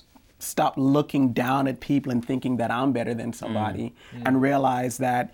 stop 0.42 0.74
looking 0.76 1.32
down 1.32 1.68
at 1.68 1.80
people 1.80 2.10
and 2.10 2.24
thinking 2.24 2.56
that 2.56 2.70
I'm 2.70 2.92
better 2.92 3.14
than 3.14 3.32
mm, 3.32 3.34
somebody 3.34 3.94
mm. 4.14 4.22
and 4.26 4.42
realize 4.42 4.98
that, 4.98 5.32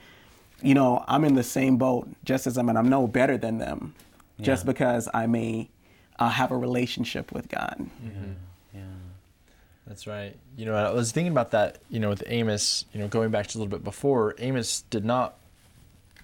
you 0.63 0.75
know, 0.75 1.05
I'm 1.09 1.25
in 1.25 1.35
the 1.35 1.43
same 1.43 1.77
boat 1.77 2.09
just 2.25 2.47
as 2.47 2.59
I'm 2.59 2.69
and 2.69 2.79
I'm 2.79 2.89
no 2.89 3.07
better 3.07 3.39
than 3.39 3.59
them 3.59 3.95
just 4.41 4.67
because 4.67 5.09
I 5.13 5.27
may 5.27 5.69
uh, 6.19 6.29
have 6.29 6.53
a 6.53 6.57
relationship 6.57 7.33
with 7.33 7.49
God. 7.49 7.77
Mm-hmm. 7.79 8.33
Yeah. 8.75 8.81
That's 9.87 10.07
right. 10.07 10.37
You 10.57 10.67
know, 10.67 10.75
I 10.75 10.93
was 10.93 11.13
thinking 11.13 11.33
about 11.33 11.51
that, 11.53 11.79
you 11.91 11.99
know, 11.99 12.09
with 12.09 12.23
Amos, 12.27 12.85
you 12.93 13.01
know, 13.01 13.09
going 13.09 13.31
back 13.31 13.47
to 13.49 13.57
a 13.57 13.61
little 13.61 13.71
bit 13.71 13.85
before, 13.85 14.35
Amos 14.39 14.83
did 14.91 15.05
not 15.05 15.37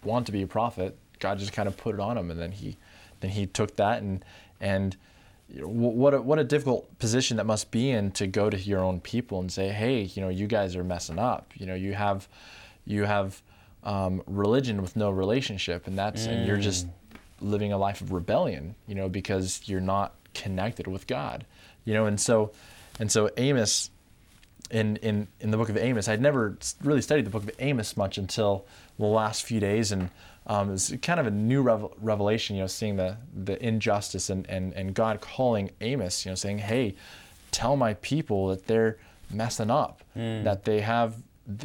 want 0.03 0.27
to 0.27 0.33
be 0.33 0.43
a 0.43 0.47
prophet. 0.47 0.97
God 1.19 1.39
just 1.39 1.53
kind 1.53 1.69
of 1.69 1.77
put 1.77 1.95
it 1.95 2.01
on 2.01 2.19
him 2.19 2.31
and 2.31 2.39
then 2.39 2.53
he 2.53 2.77
then 3.21 3.31
he 3.31 3.47
took 3.47 3.77
that 3.77 4.03
and 4.03 4.25
and 4.61 4.97
you 5.49 5.61
know, 5.61 5.69
what 5.69 6.15
a, 6.15 6.23
what 6.23 6.39
a 6.39 6.45
difficult 6.45 6.99
position 6.99 7.37
that 7.37 7.45
must 7.45 7.71
be 7.71 7.91
in 7.91 8.11
to 8.13 8.27
go 8.27 8.51
to 8.51 8.57
your 8.57 8.81
own 8.81 9.01
people 9.01 9.41
and 9.41 9.53
say, 9.53 9.69
"Hey, 9.69 10.03
you 10.03 10.23
know, 10.23 10.29
you 10.29 10.47
guys 10.47 10.75
are 10.75 10.85
messing 10.85 11.19
up. 11.19 11.53
You 11.55 11.67
know, 11.67 11.75
you 11.75 11.95
have 11.95 12.29
you 12.85 13.05
have 13.05 13.41
um, 13.83 14.23
religion 14.27 14.81
with 14.83 14.97
no 14.97 15.11
relationship 15.11 15.87
and 15.87 15.99
that's 15.99 16.27
and 16.27 16.47
you're 16.47 16.57
just 16.57 16.87
living 17.41 17.73
a 17.73 17.79
life 17.79 18.01
of 18.01 18.13
rebellion, 18.13 18.75
you 18.87 18.95
know, 18.95 19.09
because 19.09 19.61
you're 19.67 19.81
not 19.81 20.15
connected 20.33 20.87
with 20.87 21.07
God. 21.07 21.45
You 21.85 21.95
know, 21.95 22.07
and 22.07 22.19
so 22.19 22.53
and 22.99 23.11
so 23.13 23.31
Amos 23.37 23.91
in, 24.71 24.97
in, 24.97 25.29
in 25.41 25.51
the 25.51 25.57
book 25.57 25.69
of 25.69 25.77
Amos, 25.77 26.09
I'd 26.09 26.23
never 26.23 26.57
really 26.83 27.03
studied 27.03 27.27
the 27.27 27.31
book 27.31 27.45
of 27.45 27.51
Amos 27.59 27.97
much 27.97 28.19
until 28.19 28.65
the 28.99 29.05
last 29.05 29.45
few 29.45 29.61
days, 29.61 29.93
and 29.93 30.11
um, 30.47 30.69
it 30.69 30.73
was 30.73 30.95
kind 31.03 31.19
of 31.21 31.27
a 31.27 31.31
new 31.31 31.63
revel- 31.63 31.95
revelation, 32.01 32.57
you 32.57 32.63
know, 32.63 32.67
seeing 32.67 32.97
the, 32.97 33.17
the 33.45 33.63
injustice 33.65 34.31
and, 34.31 34.49
and, 34.49 34.73
and 34.75 34.95
God 34.95 35.21
calling 35.21 35.71
Amos, 35.81 36.25
you 36.25 36.31
know, 36.31 36.37
saying, 36.37 36.59
hey, 36.59 36.95
tell 37.51 37.77
my 37.77 37.95
people 37.95 38.49
that 38.49 38.67
they're 38.67 38.99
messing 39.31 39.71
up, 39.71 40.03
that 40.15 40.65
they 40.65 40.81
have, 40.81 41.17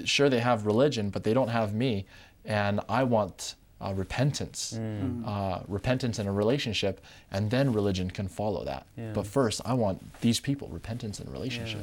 sure, 0.06 0.30
they 0.30 0.40
have 0.40 0.66
religion, 0.66 1.10
but 1.10 1.24
they 1.24 1.34
don't 1.34 1.50
have 1.50 1.74
me, 1.74 2.06
and 2.46 2.80
I 2.88 3.04
want 3.04 3.56
uh, 3.82 3.94
repentance, 3.94 4.78
uh, 5.26 5.62
repentance 5.68 6.20
in 6.20 6.28
a 6.28 6.32
relationship, 6.32 7.02
and 7.32 7.50
then 7.50 7.72
religion 7.74 8.10
can 8.10 8.28
follow 8.28 8.64
that. 8.66 8.86
Yeah. 8.98 9.12
But 9.14 9.26
first, 9.28 9.62
I 9.66 9.74
want 9.74 10.22
these 10.22 10.40
people, 10.40 10.68
repentance 10.70 11.20
and 11.20 11.32
relationship. 11.32 11.82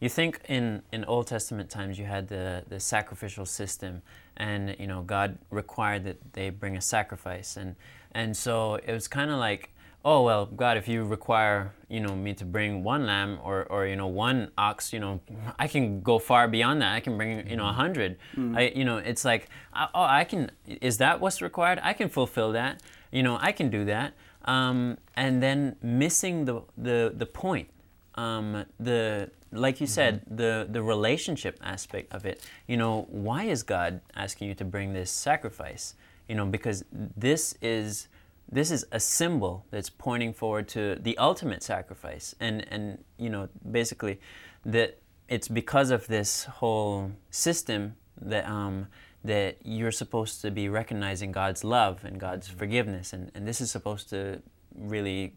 You 0.00 0.08
think 0.08 0.40
in, 0.48 0.82
in 0.92 1.04
Old 1.04 1.26
Testament 1.26 1.70
times 1.70 1.98
you 1.98 2.04
had 2.04 2.28
the, 2.28 2.64
the 2.68 2.80
sacrificial 2.80 3.46
system, 3.46 4.02
and 4.36 4.76
you 4.78 4.86
know 4.86 5.02
God 5.02 5.38
required 5.50 6.04
that 6.04 6.18
they 6.32 6.50
bring 6.50 6.76
a 6.76 6.80
sacrifice, 6.80 7.56
and 7.56 7.76
and 8.12 8.36
so 8.36 8.76
it 8.76 8.92
was 8.92 9.08
kind 9.08 9.30
of 9.30 9.38
like, 9.38 9.70
oh 10.04 10.22
well, 10.22 10.46
God, 10.46 10.76
if 10.76 10.88
you 10.88 11.04
require 11.04 11.72
you 11.88 12.00
know 12.00 12.14
me 12.14 12.34
to 12.34 12.44
bring 12.44 12.82
one 12.82 13.06
lamb 13.06 13.38
or, 13.42 13.64
or 13.64 13.86
you 13.86 13.96
know 13.96 14.06
one 14.08 14.50
ox, 14.58 14.92
you 14.92 15.00
know 15.00 15.20
I 15.58 15.68
can 15.68 16.00
go 16.02 16.18
far 16.18 16.48
beyond 16.48 16.82
that. 16.82 16.94
I 16.94 17.00
can 17.00 17.16
bring 17.16 17.48
you 17.48 17.56
know 17.56 17.68
a 17.68 17.72
hundred. 17.72 18.16
I 18.56 18.72
you 18.74 18.84
know 18.84 18.98
it's 18.98 19.24
like 19.24 19.48
oh 19.74 19.88
I 19.94 20.24
can 20.24 20.50
is 20.66 20.98
that 20.98 21.20
what's 21.20 21.40
required? 21.40 21.80
I 21.82 21.92
can 21.92 22.08
fulfill 22.08 22.52
that. 22.52 22.82
You 23.10 23.22
know 23.22 23.38
I 23.40 23.52
can 23.52 23.70
do 23.70 23.84
that. 23.86 24.14
Um, 24.46 24.98
and 25.16 25.42
then 25.42 25.76
missing 25.82 26.44
the 26.44 26.62
the 26.76 27.12
the 27.16 27.26
point 27.26 27.68
um, 28.14 28.64
the 28.78 29.30
like 29.50 29.80
you 29.80 29.86
said, 29.86 30.22
the 30.28 30.66
the 30.68 30.82
relationship 30.82 31.58
aspect 31.62 32.12
of 32.12 32.24
it. 32.26 32.44
You 32.66 32.76
know, 32.76 33.06
why 33.10 33.44
is 33.44 33.62
God 33.62 34.00
asking 34.14 34.48
you 34.48 34.54
to 34.54 34.64
bring 34.64 34.92
this 34.92 35.10
sacrifice? 35.10 35.94
You 36.28 36.34
know, 36.34 36.46
because 36.46 36.84
this 36.90 37.54
is 37.60 38.08
this 38.50 38.70
is 38.70 38.84
a 38.92 39.00
symbol 39.00 39.64
that's 39.70 39.90
pointing 39.90 40.32
forward 40.32 40.68
to 40.68 40.96
the 40.96 41.16
ultimate 41.18 41.62
sacrifice, 41.62 42.34
and 42.40 42.66
and 42.70 43.04
you 43.18 43.30
know, 43.30 43.48
basically, 43.70 44.20
that 44.64 44.98
it's 45.28 45.48
because 45.48 45.90
of 45.90 46.06
this 46.06 46.44
whole 46.44 47.12
system 47.30 47.96
that 48.20 48.46
um, 48.48 48.86
that 49.24 49.56
you're 49.64 49.92
supposed 49.92 50.42
to 50.42 50.50
be 50.50 50.68
recognizing 50.68 51.32
God's 51.32 51.64
love 51.64 52.04
and 52.04 52.20
God's 52.20 52.48
forgiveness, 52.48 53.12
and, 53.12 53.30
and 53.34 53.48
this 53.48 53.60
is 53.60 53.70
supposed 53.70 54.10
to 54.10 54.42
really 54.76 55.34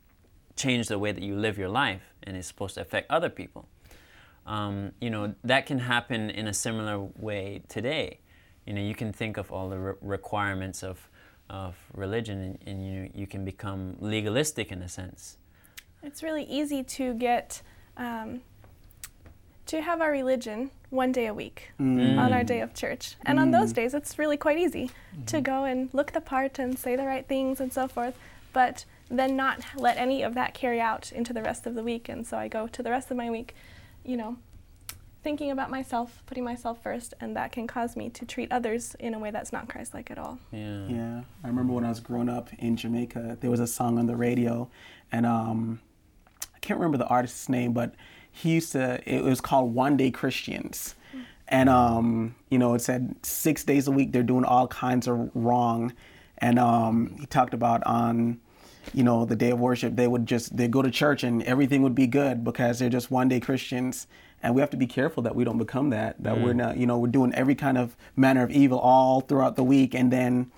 change 0.55 0.87
the 0.87 0.99
way 0.99 1.11
that 1.11 1.23
you 1.23 1.35
live 1.35 1.57
your 1.57 1.69
life, 1.69 2.01
and 2.27 2.37
it's 2.37 2.47
supposed 2.47 2.75
to 2.75 2.81
affect 2.81 3.09
other 3.09 3.29
people. 3.29 3.67
Um, 4.45 4.91
you 5.01 5.09
know 5.09 5.33
that 5.43 5.65
can 5.65 5.79
happen 5.79 6.29
in 6.29 6.47
a 6.47 6.53
similar 6.53 6.99
way 6.99 7.63
today. 7.67 8.19
You 8.65 8.73
know, 8.73 8.81
you 8.81 8.95
can 8.95 9.11
think 9.13 9.37
of 9.37 9.51
all 9.51 9.69
the 9.69 9.79
re- 9.79 9.93
requirements 10.01 10.83
of 10.83 11.09
of 11.49 11.75
religion, 11.93 12.41
and, 12.41 12.59
and 12.67 12.85
you 12.85 13.09
you 13.15 13.27
can 13.27 13.43
become 13.45 13.95
legalistic 13.99 14.71
in 14.71 14.81
a 14.81 14.89
sense. 14.89 15.37
It's 16.03 16.21
really 16.21 16.43
easy 16.43 16.83
to 16.83 17.13
get 17.13 17.61
um, 17.97 18.41
to 19.65 19.81
have 19.81 19.99
our 20.01 20.11
religion 20.11 20.69
one 20.89 21.11
day 21.11 21.27
a 21.27 21.33
week 21.33 21.71
Mm. 21.79 22.17
on 22.17 22.31
our 22.31 22.43
day 22.43 22.61
of 22.61 22.73
church. 22.73 23.15
And 23.25 23.37
on 23.39 23.51
those 23.51 23.73
days, 23.73 23.93
it's 23.93 24.17
really 24.17 24.37
quite 24.37 24.57
easy 24.57 24.91
to 25.25 25.41
go 25.41 25.65
and 25.65 25.89
look 25.93 26.13
the 26.13 26.21
part 26.21 26.59
and 26.59 26.79
say 26.79 26.95
the 26.95 27.05
right 27.05 27.27
things 27.27 27.59
and 27.59 27.73
so 27.73 27.87
forth, 27.89 28.15
but 28.53 28.85
then 29.09 29.35
not 29.35 29.61
let 29.75 29.97
any 29.97 30.21
of 30.21 30.33
that 30.35 30.53
carry 30.53 30.79
out 30.79 31.11
into 31.11 31.33
the 31.33 31.41
rest 31.41 31.65
of 31.65 31.75
the 31.75 31.83
week. 31.83 32.09
And 32.09 32.25
so 32.25 32.37
I 32.37 32.47
go 32.47 32.67
to 32.67 32.83
the 32.83 32.91
rest 32.91 33.09
of 33.11 33.17
my 33.17 33.29
week, 33.29 33.55
you 34.03 34.17
know, 34.17 34.37
thinking 35.23 35.51
about 35.51 35.69
myself, 35.69 36.23
putting 36.25 36.43
myself 36.43 36.81
first, 36.81 37.13
and 37.19 37.35
that 37.35 37.51
can 37.51 37.67
cause 37.67 37.95
me 37.95 38.09
to 38.09 38.25
treat 38.25 38.51
others 38.51 38.95
in 38.99 39.13
a 39.13 39.19
way 39.19 39.31
that's 39.31 39.51
not 39.51 39.67
Christ 39.67 39.93
like 39.93 40.09
at 40.09 40.17
all. 40.17 40.39
Yeah. 40.51 40.87
Yeah, 40.87 41.21
I 41.43 41.47
remember 41.47 41.73
when 41.73 41.83
I 41.83 41.89
was 41.89 41.99
growing 41.99 42.29
up 42.29 42.49
in 42.59 42.77
Jamaica, 42.77 43.37
there 43.41 43.51
was 43.51 43.59
a 43.59 43.67
song 43.67 43.97
on 43.99 44.05
the 44.05 44.15
radio, 44.15 44.69
and 45.11 45.25
um, 45.25 45.81
I 46.55 46.59
can't 46.59 46.79
remember 46.79 46.97
the 46.97 47.07
artist's 47.07 47.49
name, 47.49 47.73
but 47.73 47.93
he 48.31 48.51
used 48.51 48.71
to. 48.73 49.01
It 49.05 49.23
was 49.23 49.41
called 49.41 49.73
One 49.73 49.97
Day 49.97 50.11
Christians, 50.11 50.95
and 51.47 51.67
um, 51.69 52.35
you 52.49 52.57
know, 52.57 52.73
it 52.73 52.81
said 52.81 53.15
six 53.23 53.63
days 53.63 53.87
a 53.87 53.91
week 53.91 54.11
they're 54.11 54.23
doing 54.23 54.45
all 54.45 54.67
kinds 54.67 55.07
of 55.07 55.29
wrong, 55.33 55.93
and 56.37 56.59
um, 56.59 57.15
he 57.19 57.25
talked 57.25 57.53
about 57.53 57.83
on. 57.85 58.39
You 58.93 59.03
know, 59.03 59.25
the 59.25 59.35
day 59.35 59.51
of 59.51 59.59
worship, 59.59 59.95
they 59.95 60.07
would 60.07 60.25
just 60.25 60.55
they 60.55 60.67
go 60.67 60.81
to 60.81 60.91
church 60.91 61.23
and 61.23 61.43
everything 61.43 61.81
would 61.83 61.95
be 61.95 62.07
good 62.07 62.43
because 62.43 62.79
they're 62.79 62.89
just 62.89 63.11
one 63.11 63.27
day 63.27 63.39
Christians, 63.39 64.07
and 64.41 64.55
we 64.55 64.61
have 64.61 64.69
to 64.71 64.77
be 64.77 64.87
careful 64.87 65.23
that 65.23 65.35
we 65.35 65.43
don't 65.43 65.57
become 65.57 65.89
that. 65.91 66.21
That 66.23 66.41
we're 66.41 66.53
mm. 66.53 66.57
not, 66.57 66.77
you 66.77 66.85
know, 66.85 66.97
we're 66.97 67.07
doing 67.07 67.33
every 67.33 67.55
kind 67.55 67.77
of 67.77 67.95
manner 68.15 68.43
of 68.43 68.51
evil 68.51 68.79
all 68.79 69.21
throughout 69.21 69.55
the 69.55 69.63
week, 69.63 69.93
and 69.93 70.11
then 70.11 70.51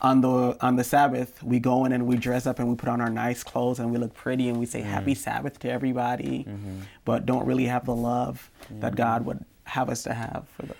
on 0.00 0.20
the 0.20 0.56
on 0.60 0.76
the 0.76 0.84
Sabbath, 0.84 1.42
we 1.42 1.58
go 1.58 1.84
in 1.84 1.92
and 1.92 2.06
we 2.06 2.16
dress 2.16 2.46
up 2.46 2.58
and 2.58 2.68
we 2.68 2.76
put 2.76 2.88
on 2.88 3.00
our 3.00 3.10
nice 3.10 3.42
clothes 3.42 3.78
and 3.80 3.90
we 3.90 3.98
look 3.98 4.14
pretty 4.14 4.48
and 4.48 4.58
we 4.58 4.66
say 4.66 4.80
mm. 4.80 4.84
Happy 4.84 5.14
Sabbath 5.14 5.58
to 5.60 5.70
everybody, 5.70 6.44
mm-hmm. 6.48 6.80
but 7.04 7.26
don't 7.26 7.46
really 7.46 7.66
have 7.66 7.84
the 7.84 7.94
love 7.94 8.50
that 8.70 8.92
mm-hmm. 8.92 8.96
God 8.96 9.24
would 9.26 9.44
have 9.64 9.90
us 9.90 10.02
to 10.04 10.14
have 10.14 10.46
for 10.56 10.66
the, 10.66 10.74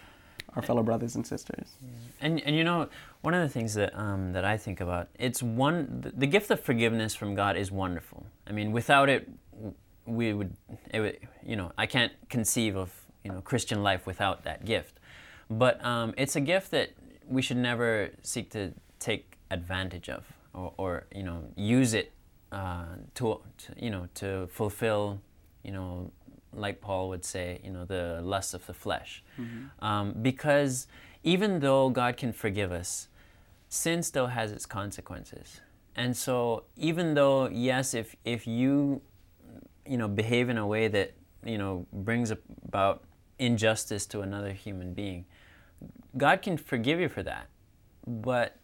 our 0.58 0.62
fellow 0.62 0.82
brothers 0.82 1.14
and 1.14 1.26
sisters. 1.26 1.76
And 2.20 2.42
and 2.42 2.54
you 2.56 2.64
know, 2.64 2.88
one 3.22 3.32
of 3.32 3.42
the 3.42 3.48
things 3.48 3.74
that 3.74 3.96
um, 3.96 4.32
that 4.32 4.44
I 4.44 4.56
think 4.56 4.80
about, 4.80 5.08
it's 5.18 5.42
one 5.42 6.12
the, 6.16 6.26
gift 6.26 6.50
of 6.50 6.60
forgiveness 6.60 7.14
from 7.14 7.34
God 7.34 7.56
is 7.56 7.70
wonderful. 7.70 8.26
I 8.46 8.52
mean, 8.52 8.72
without 8.72 9.08
it, 9.08 9.28
we 10.04 10.32
would, 10.32 10.54
it 10.92 11.00
would, 11.00 11.18
you 11.46 11.56
know, 11.56 11.72
I 11.78 11.86
can't 11.86 12.12
conceive 12.28 12.76
of 12.76 12.92
you 13.24 13.30
know 13.30 13.40
Christian 13.40 13.82
life 13.82 14.04
without 14.04 14.42
that 14.44 14.64
gift. 14.64 14.98
But 15.48 15.82
um, 15.84 16.12
it's 16.16 16.36
a 16.36 16.40
gift 16.40 16.72
that 16.72 16.90
we 17.26 17.40
should 17.40 17.56
never 17.56 18.10
seek 18.22 18.50
to 18.50 18.74
take 18.98 19.38
advantage 19.50 20.08
of, 20.08 20.24
or, 20.52 20.74
or 20.76 21.06
you 21.14 21.22
know, 21.22 21.44
use 21.56 21.94
it 21.94 22.12
uh, 22.50 22.96
to, 23.14 23.40
to 23.58 23.72
you 23.76 23.90
know 23.90 24.08
to 24.14 24.48
fulfill, 24.48 25.20
you 25.62 25.70
know, 25.70 26.10
like 26.52 26.80
Paul 26.80 27.08
would 27.10 27.24
say, 27.24 27.60
you 27.64 27.70
know, 27.70 27.84
the 27.84 28.20
lust 28.22 28.54
of 28.54 28.66
the 28.66 28.74
flesh. 28.74 29.22
Um, 29.80 30.14
because 30.20 30.86
even 31.22 31.60
though 31.60 31.90
God 31.90 32.16
can 32.16 32.32
forgive 32.32 32.72
us, 32.72 33.08
sin 33.68 34.02
still 34.02 34.28
has 34.28 34.52
its 34.52 34.66
consequences. 34.66 35.60
And 35.94 36.16
so, 36.16 36.64
even 36.76 37.14
though, 37.14 37.48
yes, 37.48 37.92
if, 37.92 38.14
if 38.24 38.46
you, 38.46 39.02
you 39.84 39.96
know, 39.96 40.08
behave 40.08 40.48
in 40.48 40.56
a 40.56 40.66
way 40.66 40.88
that, 40.88 41.14
you 41.44 41.58
know, 41.58 41.86
brings 41.92 42.30
about 42.30 43.02
injustice 43.38 44.06
to 44.06 44.20
another 44.20 44.52
human 44.52 44.94
being, 44.94 45.24
God 46.16 46.40
can 46.42 46.56
forgive 46.56 47.00
you 47.00 47.08
for 47.08 47.22
that. 47.24 47.48
But 48.06 48.56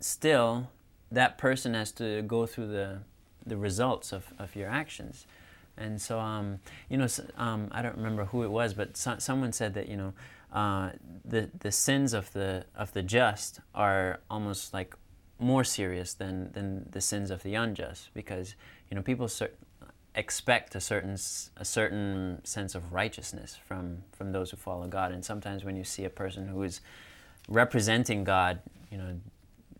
still, 0.00 0.70
that 1.10 1.38
person 1.38 1.74
has 1.74 1.92
to 1.92 2.22
go 2.22 2.44
through 2.44 2.68
the, 2.68 2.98
the 3.46 3.56
results 3.56 4.12
of, 4.12 4.32
of 4.38 4.54
your 4.54 4.68
actions. 4.68 5.26
And 5.78 6.00
so, 6.00 6.18
um, 6.18 6.58
you 6.88 6.96
know, 6.96 7.06
um, 7.36 7.68
I 7.70 7.82
don't 7.82 7.96
remember 7.96 8.26
who 8.26 8.42
it 8.42 8.50
was, 8.50 8.74
but 8.74 8.96
so, 8.96 9.16
someone 9.18 9.52
said 9.52 9.74
that, 9.74 9.88
you 9.88 9.96
know, 9.96 10.12
uh, 10.52 10.90
the, 11.24 11.50
the 11.58 11.70
sins 11.70 12.12
of 12.12 12.32
the, 12.32 12.64
of 12.74 12.92
the 12.92 13.02
just 13.02 13.60
are 13.74 14.20
almost 14.30 14.74
like 14.74 14.94
more 15.38 15.62
serious 15.64 16.14
than, 16.14 16.50
than 16.52 16.88
the 16.90 17.00
sins 17.00 17.30
of 17.30 17.42
the 17.42 17.54
unjust 17.54 18.10
because, 18.14 18.54
you 18.90 18.96
know, 18.96 19.02
people 19.02 19.28
cer- 19.28 19.52
expect 20.14 20.74
a 20.74 20.80
certain, 20.80 21.16
a 21.56 21.64
certain 21.64 22.40
sense 22.44 22.74
of 22.74 22.92
righteousness 22.92 23.56
from, 23.66 23.98
from 24.12 24.32
those 24.32 24.50
who 24.50 24.56
follow 24.56 24.86
God. 24.88 25.12
And 25.12 25.24
sometimes 25.24 25.64
when 25.64 25.76
you 25.76 25.84
see 25.84 26.04
a 26.04 26.10
person 26.10 26.48
who 26.48 26.62
is 26.62 26.80
representing 27.48 28.24
God, 28.24 28.60
you 28.90 28.98
know, 28.98 29.20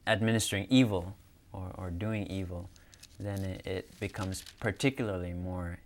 administering 0.07 0.67
evil 0.71 1.17
or, 1.53 1.73
or 1.77 1.91
doing 1.91 2.27
evil, 2.27 2.71
then 3.19 3.43
it, 3.43 3.67
it 3.67 4.01
becomes 4.01 4.45
particularly 4.61 5.33
more 5.33 5.79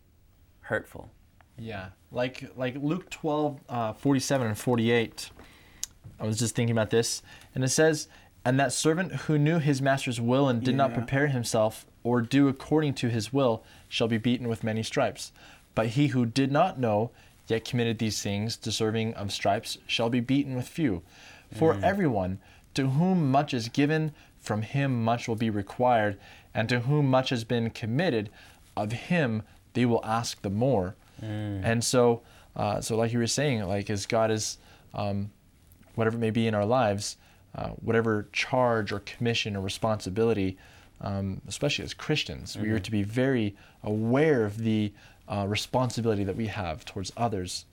hurtful. 0.62 1.11
Yeah, 1.59 1.88
like 2.11 2.51
like 2.57 2.77
Luke 2.77 3.11
12, 3.11 3.61
uh, 3.68 3.92
47 3.92 4.46
and 4.48 4.59
48. 4.59 5.31
I 6.18 6.27
was 6.27 6.38
just 6.38 6.55
thinking 6.55 6.72
about 6.72 6.90
this, 6.90 7.22
and 7.55 7.62
it 7.62 7.68
says, 7.68 8.09
"And 8.44 8.59
that 8.59 8.72
servant 8.72 9.12
who 9.12 9.38
knew 9.38 9.59
his 9.59 9.83
master's 9.83 10.20
will 10.20 10.48
and 10.48 10.62
did 10.62 10.75
not 10.75 10.94
prepare 10.94 11.29
himself 11.29 11.87
or 12.05 12.20
do 12.20 12.48
according 12.48 12.94
to 12.94 13.09
his 13.09 13.33
will 13.33 13.62
shall 13.88 14.09
be 14.09 14.18
beaten 14.18 14.48
with 14.48 14.64
many 14.64 14.83
stripes. 14.83 15.33
But 15.75 15.88
he 15.88 16.09
who 16.09 16.27
did 16.27 16.51
not 16.51 16.79
know 16.79 17.11
yet 17.46 17.64
committed 17.64 17.98
these 17.98 18.22
things, 18.22 18.57
deserving 18.57 19.14
of 19.14 19.33
stripes, 19.33 19.79
shall 19.87 20.11
be 20.11 20.20
beaten 20.20 20.55
with 20.55 20.68
few. 20.68 21.03
For 21.53 21.79
everyone 21.83 22.38
to 22.75 22.90
whom 22.90 23.31
much 23.31 23.53
is 23.53 23.68
given, 23.68 24.12
from 24.38 24.62
him 24.62 25.05
much 25.05 25.29
will 25.29 25.37
be 25.37 25.51
required, 25.51 26.18
and 26.55 26.68
to 26.68 26.81
whom 26.81 27.11
much 27.11 27.31
has 27.31 27.44
been 27.44 27.70
committed, 27.70 28.31
of 28.77 28.92
him 28.92 29.42
they 29.74 29.87
will 29.87 30.04
ask 30.04 30.40
the 30.42 30.50
more." 30.50 30.94
And 31.64 31.85
so, 31.85 32.22
uh, 32.56 32.80
so 32.80 32.96
like 32.96 33.12
you 33.12 33.18
were 33.20 33.26
saying, 33.28 33.62
like 33.64 33.88
as 33.90 34.06
God 34.06 34.30
is, 34.30 34.58
um, 34.94 35.30
whatever 35.94 36.16
it 36.16 36.20
may 36.20 36.30
be 36.30 36.46
in 36.48 36.54
our 36.54 36.66
lives, 36.66 37.16
uh, 37.54 37.68
whatever 37.80 38.26
charge 38.32 38.90
or 38.92 39.00
commission 39.00 39.54
or 39.56 39.61
responsibility, 39.61 40.56
um, 41.00 41.40
especially 41.46 41.85
as 41.85 41.94
Christians, 41.94 42.56
we 42.56 42.70
are 42.70 42.78
to 42.80 42.90
be 42.90 43.02
very 43.02 43.54
aware 43.85 44.44
of 44.44 44.58
the 44.58 44.92
uh, 45.28 45.44
responsibility 45.48 46.24
that 46.24 46.37
we 46.37 46.46
have 46.48 46.85
towards 46.85 47.12
others 47.16 47.66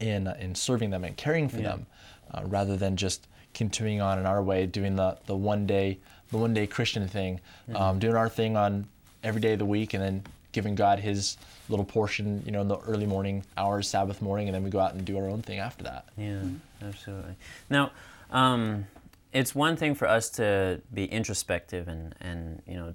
in 0.00 0.26
uh, 0.28 0.36
in 0.40 0.54
serving 0.54 0.90
them 0.90 1.04
and 1.04 1.16
caring 1.16 1.48
for 1.48 1.58
Yeah. 1.60 1.70
them, 1.70 1.86
uh, 2.32 2.42
rather 2.44 2.76
than 2.76 2.96
just 2.96 3.26
continuing 3.52 4.00
on 4.00 4.18
in 4.18 4.26
our 4.26 4.42
way, 4.42 4.66
doing 4.66 4.96
the 4.96 5.18
the 5.26 5.36
one 5.36 5.66
day 5.66 5.98
the 6.30 6.38
one 6.38 6.54
day 6.54 6.66
Christian 6.66 7.06
thing, 7.08 7.40
um, 7.74 7.98
doing 7.98 8.16
our 8.16 8.28
thing 8.28 8.56
on 8.56 8.86
every 9.22 9.40
day 9.40 9.52
of 9.52 9.58
the 9.58 9.66
week, 9.66 9.94
and 9.94 10.02
then 10.02 10.22
giving 10.54 10.74
God 10.74 10.98
His 10.98 11.36
little 11.68 11.84
portion, 11.84 12.42
you 12.46 12.52
know, 12.52 12.62
in 12.62 12.68
the 12.68 12.78
early 12.78 13.06
morning 13.06 13.44
hours, 13.58 13.88
Sabbath 13.88 14.22
morning, 14.22 14.48
and 14.48 14.54
then 14.54 14.64
we 14.64 14.70
go 14.70 14.80
out 14.80 14.94
and 14.94 15.04
do 15.04 15.18
our 15.18 15.28
own 15.28 15.42
thing 15.42 15.58
after 15.58 15.84
that. 15.84 16.06
Yeah, 16.16 16.42
absolutely. 16.82 17.34
Now, 17.68 17.92
um, 18.30 18.86
it's 19.32 19.54
one 19.54 19.76
thing 19.76 19.94
for 19.94 20.08
us 20.08 20.30
to 20.30 20.80
be 20.94 21.04
introspective 21.04 21.88
and, 21.88 22.14
and 22.20 22.62
you 22.66 22.74
know, 22.74 22.94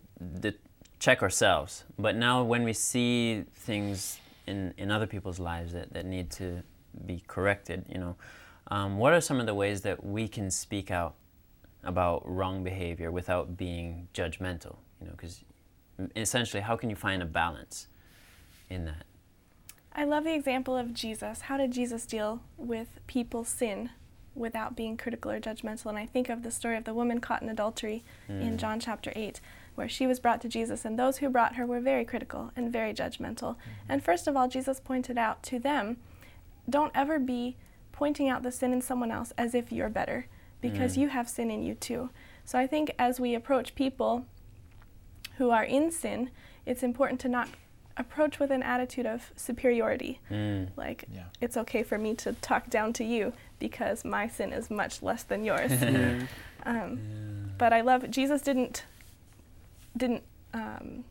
check 0.99 1.21
ourselves. 1.21 1.83
But 1.99 2.15
now 2.15 2.43
when 2.43 2.63
we 2.63 2.73
see 2.73 3.43
things 3.53 4.19
in, 4.47 4.73
in 4.77 4.89
other 4.89 5.05
people's 5.05 5.39
lives 5.39 5.73
that, 5.73 5.93
that 5.93 6.05
need 6.05 6.31
to 6.31 6.63
be 7.05 7.23
corrected, 7.27 7.85
you 7.89 7.99
know, 7.99 8.15
um, 8.71 8.97
what 8.97 9.13
are 9.13 9.21
some 9.21 9.39
of 9.39 9.45
the 9.45 9.53
ways 9.53 9.81
that 9.81 10.05
we 10.05 10.27
can 10.27 10.49
speak 10.49 10.91
out 10.91 11.15
about 11.83 12.21
wrong 12.25 12.63
behavior 12.63 13.11
without 13.11 13.57
being 13.57 14.07
judgmental? 14.13 14.77
You 15.01 15.07
know, 15.07 15.11
because 15.11 15.43
essentially, 16.15 16.61
how 16.61 16.75
can 16.75 16.89
you 16.89 16.95
find 16.95 17.21
a 17.21 17.25
balance 17.25 17.87
in 18.69 18.85
that? 18.85 19.03
I 19.93 20.03
love 20.05 20.23
the 20.23 20.33
example 20.33 20.77
of 20.77 20.93
Jesus. 20.93 21.41
How 21.41 21.57
did 21.57 21.71
Jesus 21.71 22.05
deal 22.05 22.41
with 22.57 22.99
people's 23.07 23.49
sin 23.49 23.89
without 24.35 24.75
being 24.75 24.95
critical 24.97 25.31
or 25.31 25.39
judgmental? 25.39 25.87
And 25.87 25.97
I 25.97 26.05
think 26.05 26.29
of 26.29 26.43
the 26.43 26.51
story 26.51 26.77
of 26.77 26.85
the 26.85 26.93
woman 26.93 27.19
caught 27.19 27.41
in 27.41 27.49
adultery 27.49 28.03
in 28.27 28.53
mm. 28.53 28.57
John 28.57 28.79
chapter 28.79 29.11
8, 29.15 29.41
where 29.75 29.89
she 29.89 30.07
was 30.07 30.19
brought 30.19 30.41
to 30.41 30.49
Jesus, 30.49 30.85
and 30.85 30.97
those 30.97 31.17
who 31.17 31.29
brought 31.29 31.55
her 31.55 31.65
were 31.65 31.79
very 31.79 32.05
critical 32.05 32.51
and 32.55 32.71
very 32.71 32.93
judgmental. 32.93 33.55
Mm-hmm. 33.55 33.71
And 33.89 34.03
first 34.03 34.27
of 34.27 34.37
all, 34.37 34.47
Jesus 34.47 34.79
pointed 34.79 35.17
out 35.17 35.43
to 35.43 35.59
them 35.59 35.97
don't 36.69 36.91
ever 36.93 37.17
be 37.17 37.57
pointing 37.91 38.29
out 38.29 38.43
the 38.43 38.51
sin 38.51 38.71
in 38.71 38.81
someone 38.81 39.11
else 39.11 39.33
as 39.37 39.55
if 39.55 39.71
you're 39.71 39.89
better, 39.89 40.27
because 40.61 40.95
mm. 40.95 41.01
you 41.01 41.07
have 41.09 41.27
sin 41.27 41.49
in 41.49 41.63
you 41.63 41.73
too. 41.73 42.09
So 42.45 42.57
I 42.57 42.67
think 42.67 42.93
as 42.97 43.19
we 43.19 43.35
approach 43.35 43.75
people 43.75 44.25
who 45.39 45.49
are 45.49 45.63
in 45.63 45.89
sin, 45.91 46.29
it's 46.65 46.83
important 46.83 47.19
to 47.21 47.27
not 47.29 47.49
approach 47.97 48.39
with 48.39 48.51
an 48.51 48.61
attitude 48.61 49.05
of 49.05 49.31
superiority. 49.35 50.19
Like, 50.77 51.05
Yeah. 51.13 51.23
it's 51.41 51.57
okay 51.57 51.81
for 51.81 51.97
me 51.97 52.13
to 52.15 52.33
talk 52.33 52.69
down 52.69 52.93
to 52.93 53.03
you 53.03 53.33
because 53.57 54.05
my 54.05 54.27
sin 54.27 54.53
is 54.53 54.69
much 54.69 55.01
less 55.01 55.23
than 55.23 55.43
yours. 55.43 55.71
um, 56.65 56.99
But 57.57 57.73
I 57.73 57.81
love 57.81 58.09
Jesus 58.11 58.41
didn't 58.41 58.83
didn't 59.97 60.23
um, 60.53 61.03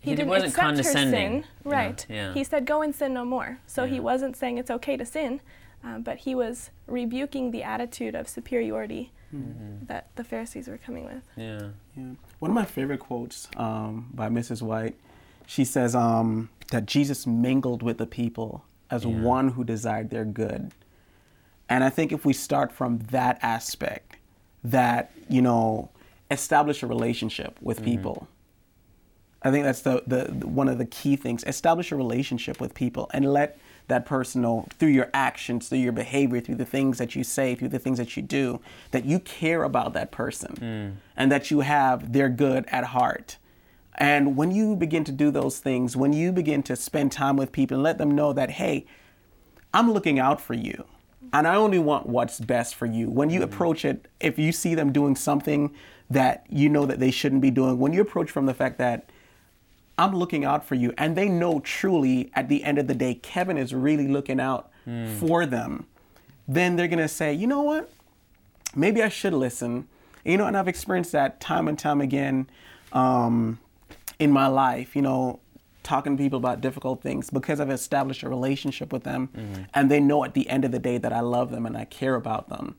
he, 0.00 0.10
He 0.10 0.16
didn't 0.16 0.28
wasn't 0.28 0.50
accept 0.50 0.62
her 0.62 0.66
condescending, 0.68 1.42
sin, 1.42 1.44
right? 1.64 2.06
yeah. 2.08 2.32
He 2.32 2.44
said, 2.44 2.64
"Go 2.66 2.82
and 2.82 2.94
sin 2.94 3.12
no 3.12 3.24
more." 3.24 3.58
So 3.66 3.84
he 3.84 3.98
wasn't 4.00 4.36
saying 4.36 4.58
it's 4.58 4.70
okay 4.70 4.96
to 4.96 5.04
sin, 5.04 5.40
um, 5.82 6.02
but 6.02 6.18
he 6.18 6.34
was 6.34 6.70
rebuking 6.86 7.50
the 7.50 7.62
attitude 7.64 8.14
of 8.14 8.28
superiority 8.28 9.12
that 9.32 10.08
the 10.16 10.24
Pharisees 10.24 10.68
were 10.68 10.78
coming 10.78 11.04
with. 11.04 11.22
Yeah. 11.36 11.68
Yeah. 11.96 12.12
One 12.38 12.50
of 12.50 12.54
my 12.54 12.64
favorite 12.64 13.00
quotes 13.00 13.48
um, 13.56 14.08
by 14.14 14.28
Mrs. 14.28 14.62
White, 14.62 14.96
she 15.46 15.64
says 15.64 15.94
um, 15.94 16.48
that 16.70 16.86
Jesus 16.86 17.26
mingled 17.26 17.82
with 17.82 17.98
the 17.98 18.06
people 18.06 18.64
as 18.90 19.04
Yeah. 19.04 19.20
one 19.20 19.48
who 19.50 19.64
desired 19.64 20.10
their 20.10 20.24
good. 20.24 20.72
And 21.68 21.84
I 21.84 21.90
think 21.90 22.12
if 22.12 22.24
we 22.24 22.32
start 22.32 22.72
from 22.72 22.98
that 23.10 23.38
aspect, 23.42 24.16
that, 24.64 25.10
you 25.28 25.42
know, 25.42 25.90
establish 26.30 26.82
a 26.82 26.86
relationship 26.86 27.58
with 27.60 27.82
people. 27.82 28.28
I 29.42 29.50
think 29.50 29.64
that's 29.64 29.82
the, 29.82 30.02
the, 30.06 30.24
the- 30.32 30.48
one 30.48 30.68
of 30.68 30.78
the 30.78 30.86
key 30.86 31.16
things. 31.16 31.44
Establish 31.46 31.92
a 31.92 31.96
relationship 31.96 32.60
with 32.60 32.74
people 32.74 33.10
and 33.12 33.30
let 33.32 33.58
that 33.88 34.06
personal 34.06 34.68
through 34.78 34.90
your 34.90 35.10
actions, 35.12 35.68
through 35.68 35.78
your 35.78 35.92
behavior, 35.92 36.40
through 36.40 36.54
the 36.54 36.64
things 36.64 36.98
that 36.98 37.16
you 37.16 37.24
say, 37.24 37.54
through 37.54 37.68
the 37.68 37.78
things 37.78 37.98
that 37.98 38.16
you 38.16 38.22
do, 38.22 38.60
that 38.92 39.04
you 39.04 39.18
care 39.18 39.64
about 39.64 39.94
that 39.94 40.10
person 40.10 40.54
mm. 40.54 40.92
and 41.16 41.32
that 41.32 41.50
you 41.50 41.60
have 41.60 42.12
their 42.12 42.28
good 42.28 42.64
at 42.68 42.84
heart. 42.84 43.38
And 43.94 44.36
when 44.36 44.52
you 44.52 44.76
begin 44.76 45.04
to 45.04 45.12
do 45.12 45.30
those 45.30 45.58
things, 45.58 45.96
when 45.96 46.12
you 46.12 46.30
begin 46.30 46.62
to 46.64 46.76
spend 46.76 47.10
time 47.10 47.36
with 47.36 47.50
people 47.50 47.76
and 47.76 47.82
let 47.82 47.98
them 47.98 48.12
know 48.12 48.32
that, 48.32 48.50
hey, 48.50 48.86
I'm 49.74 49.92
looking 49.92 50.18
out 50.18 50.40
for 50.40 50.54
you. 50.54 50.84
And 51.32 51.46
I 51.46 51.56
only 51.56 51.78
want 51.78 52.06
what's 52.06 52.40
best 52.40 52.74
for 52.74 52.86
you. 52.86 53.10
When 53.10 53.28
you 53.28 53.40
mm. 53.40 53.44
approach 53.44 53.84
it, 53.84 54.06
if 54.20 54.38
you 54.38 54.52
see 54.52 54.74
them 54.74 54.92
doing 54.92 55.16
something 55.16 55.74
that 56.10 56.46
you 56.48 56.68
know 56.68 56.86
that 56.86 57.00
they 57.00 57.10
shouldn't 57.10 57.42
be 57.42 57.50
doing, 57.50 57.78
when 57.78 57.92
you 57.92 58.00
approach 58.00 58.30
from 58.30 58.46
the 58.46 58.54
fact 58.54 58.78
that 58.78 59.10
I'm 59.98 60.14
looking 60.14 60.44
out 60.44 60.64
for 60.64 60.76
you, 60.76 60.94
and 60.96 61.16
they 61.16 61.28
know 61.28 61.60
truly 61.60 62.30
at 62.34 62.48
the 62.48 62.62
end 62.64 62.78
of 62.78 62.86
the 62.86 62.94
day, 62.94 63.14
Kevin 63.14 63.58
is 63.58 63.74
really 63.74 64.08
looking 64.08 64.40
out 64.40 64.70
for 65.18 65.44
them, 65.44 65.84
then 66.46 66.76
they're 66.76 66.88
gonna 66.88 67.08
say, 67.08 67.34
you 67.34 67.46
know 67.46 67.60
what? 67.60 67.90
Maybe 68.74 69.02
I 69.02 69.10
should 69.10 69.34
listen. 69.34 69.86
You 70.24 70.36
know, 70.38 70.46
and 70.46 70.56
I've 70.56 70.68
experienced 70.68 71.12
that 71.12 71.40
time 71.40 71.68
and 71.68 71.78
time 71.78 72.00
again 72.00 72.48
um, 72.92 73.58
in 74.18 74.30
my 74.30 74.46
life. 74.46 74.96
You 74.96 75.02
know, 75.02 75.40
talking 75.82 76.16
to 76.16 76.22
people 76.22 76.38
about 76.38 76.60
difficult 76.62 77.02
things 77.02 77.28
because 77.28 77.60
I've 77.60 77.68
established 77.70 78.22
a 78.22 78.28
relationship 78.30 78.92
with 78.92 79.04
them, 79.04 79.28
and 79.74 79.90
they 79.90 80.00
know 80.00 80.24
at 80.24 80.32
the 80.34 80.48
end 80.48 80.64
of 80.64 80.72
the 80.72 80.78
day 80.78 80.96
that 80.96 81.12
I 81.12 81.20
love 81.20 81.50
them 81.50 81.66
and 81.66 81.76
I 81.76 81.84
care 81.84 82.14
about 82.14 82.48
them. 82.48 82.74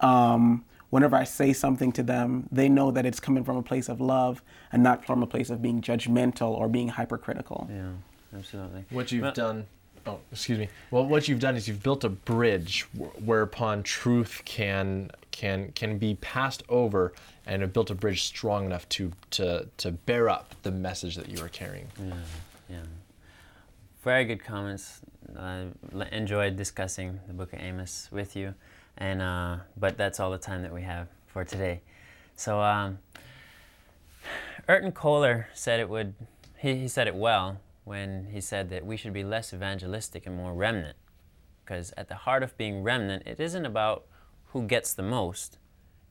Um, 0.00 0.64
whenever 0.92 1.16
I 1.16 1.24
say 1.24 1.54
something 1.54 1.90
to 1.92 2.02
them, 2.02 2.46
they 2.52 2.68
know 2.68 2.90
that 2.90 3.06
it's 3.06 3.18
coming 3.18 3.44
from 3.44 3.56
a 3.56 3.62
place 3.62 3.88
of 3.88 3.98
love 3.98 4.42
and 4.70 4.82
not 4.82 5.06
from 5.06 5.22
a 5.22 5.26
place 5.26 5.48
of 5.48 5.62
being 5.62 5.80
judgmental 5.80 6.50
or 6.50 6.68
being 6.68 6.88
hypercritical. 6.88 7.66
Yeah. 7.72 7.92
Absolutely. 8.36 8.84
What 8.90 9.10
you've 9.10 9.22
Well- 9.22 9.32
done. 9.32 9.66
Oh, 10.06 10.18
excuse 10.32 10.58
me. 10.58 10.68
Well, 10.90 11.06
what 11.06 11.28
you've 11.28 11.38
done 11.40 11.54
is 11.56 11.66
you've 11.68 11.82
built 11.82 12.02
a 12.04 12.08
bridge 12.10 12.86
wh- 12.98 13.26
whereupon 13.26 13.82
truth 13.84 14.42
can 14.44 15.10
can 15.30 15.70
can 15.72 15.96
be 15.96 16.16
passed 16.16 16.62
over, 16.68 17.12
and 17.46 17.62
have 17.62 17.72
built 17.72 17.88
a 17.90 17.94
bridge 17.94 18.22
strong 18.24 18.66
enough 18.66 18.86
to 18.90 19.12
to 19.30 19.68
to 19.78 19.92
bear 19.92 20.28
up 20.28 20.54
the 20.62 20.72
message 20.72 21.14
that 21.16 21.28
you 21.28 21.42
are 21.44 21.48
carrying. 21.48 21.86
Yeah. 21.98 22.14
yeah. 22.68 22.82
Very 24.02 24.24
good 24.24 24.42
comments. 24.44 25.00
I 25.38 25.68
enjoyed 26.10 26.56
discussing 26.56 27.20
the 27.28 27.32
book 27.34 27.52
of 27.52 27.60
Amos 27.60 28.08
with 28.10 28.34
you, 28.34 28.54
and 28.98 29.22
uh, 29.22 29.56
but 29.76 29.96
that's 29.96 30.20
all 30.20 30.30
the 30.30 30.38
time 30.38 30.62
that 30.62 30.72
we 30.72 30.82
have 30.82 31.08
for 31.26 31.44
today. 31.44 31.80
So, 32.36 32.60
um, 32.60 32.98
Erton 34.68 34.92
Kohler 34.92 35.48
said 35.54 35.80
it 35.80 35.88
would. 35.88 36.14
He, 36.58 36.76
he 36.76 36.88
said 36.88 37.06
it 37.06 37.14
well 37.14 37.60
when 37.84 38.28
he 38.32 38.40
said 38.40 38.70
that 38.70 38.86
we 38.86 38.96
should 38.96 39.12
be 39.12 39.24
less 39.24 39.52
evangelistic 39.52 40.26
and 40.26 40.36
more 40.36 40.54
remnant, 40.54 40.96
because 41.64 41.92
at 41.96 42.08
the 42.08 42.14
heart 42.14 42.42
of 42.42 42.56
being 42.56 42.82
remnant, 42.82 43.24
it 43.26 43.40
isn't 43.40 43.66
about 43.66 44.06
who 44.46 44.66
gets 44.66 44.94
the 44.94 45.02
most. 45.02 45.58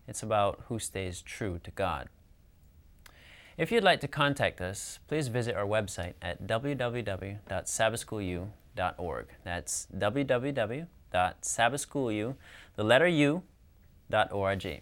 It's 0.07 0.23
about 0.23 0.63
who 0.67 0.79
stays 0.79 1.21
true 1.21 1.59
to 1.63 1.71
God. 1.71 2.09
If 3.57 3.71
you'd 3.71 3.83
like 3.83 3.99
to 4.01 4.07
contact 4.07 4.59
us, 4.59 4.97
please 5.07 5.27
visit 5.27 5.55
our 5.55 5.65
website 5.65 6.13
at 6.21 6.47
www.sabbathschoolu.org. 6.47 9.27
That's 9.43 9.87
www.sabbathschoolu, 9.95 12.35
the 12.75 12.83
letter 12.83 13.07
U, 13.07 13.43
dot 14.09 14.31
org. 14.31 14.81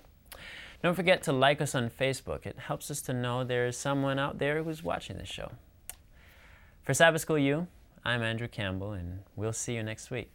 Don't 0.82 0.96
forget 0.96 1.24
to 1.24 1.34
like 1.34 1.62
us 1.62 1.76
on 1.76 1.90
Facebook. 1.90 2.46
It 2.46 2.58
helps 2.58 2.90
us 2.90 3.02
to 3.02 3.14
know 3.14 3.44
there 3.44 3.68
is 3.68 3.78
someone 3.78 4.18
out 4.18 4.40
there 4.40 4.64
who's 4.64 4.84
watching 4.84 5.18
this 5.18 5.28
show. 5.28 5.52
For 6.84 6.94
Sabbath 6.94 7.22
School 7.22 7.38
U, 7.38 7.68
I'm 8.06 8.24
Andrew 8.24 8.48
Campbell, 8.48 8.94
and 8.94 9.20
we'll 9.36 9.54
see 9.54 9.76
you 9.76 9.84
next 9.84 10.10
week. 10.10 10.32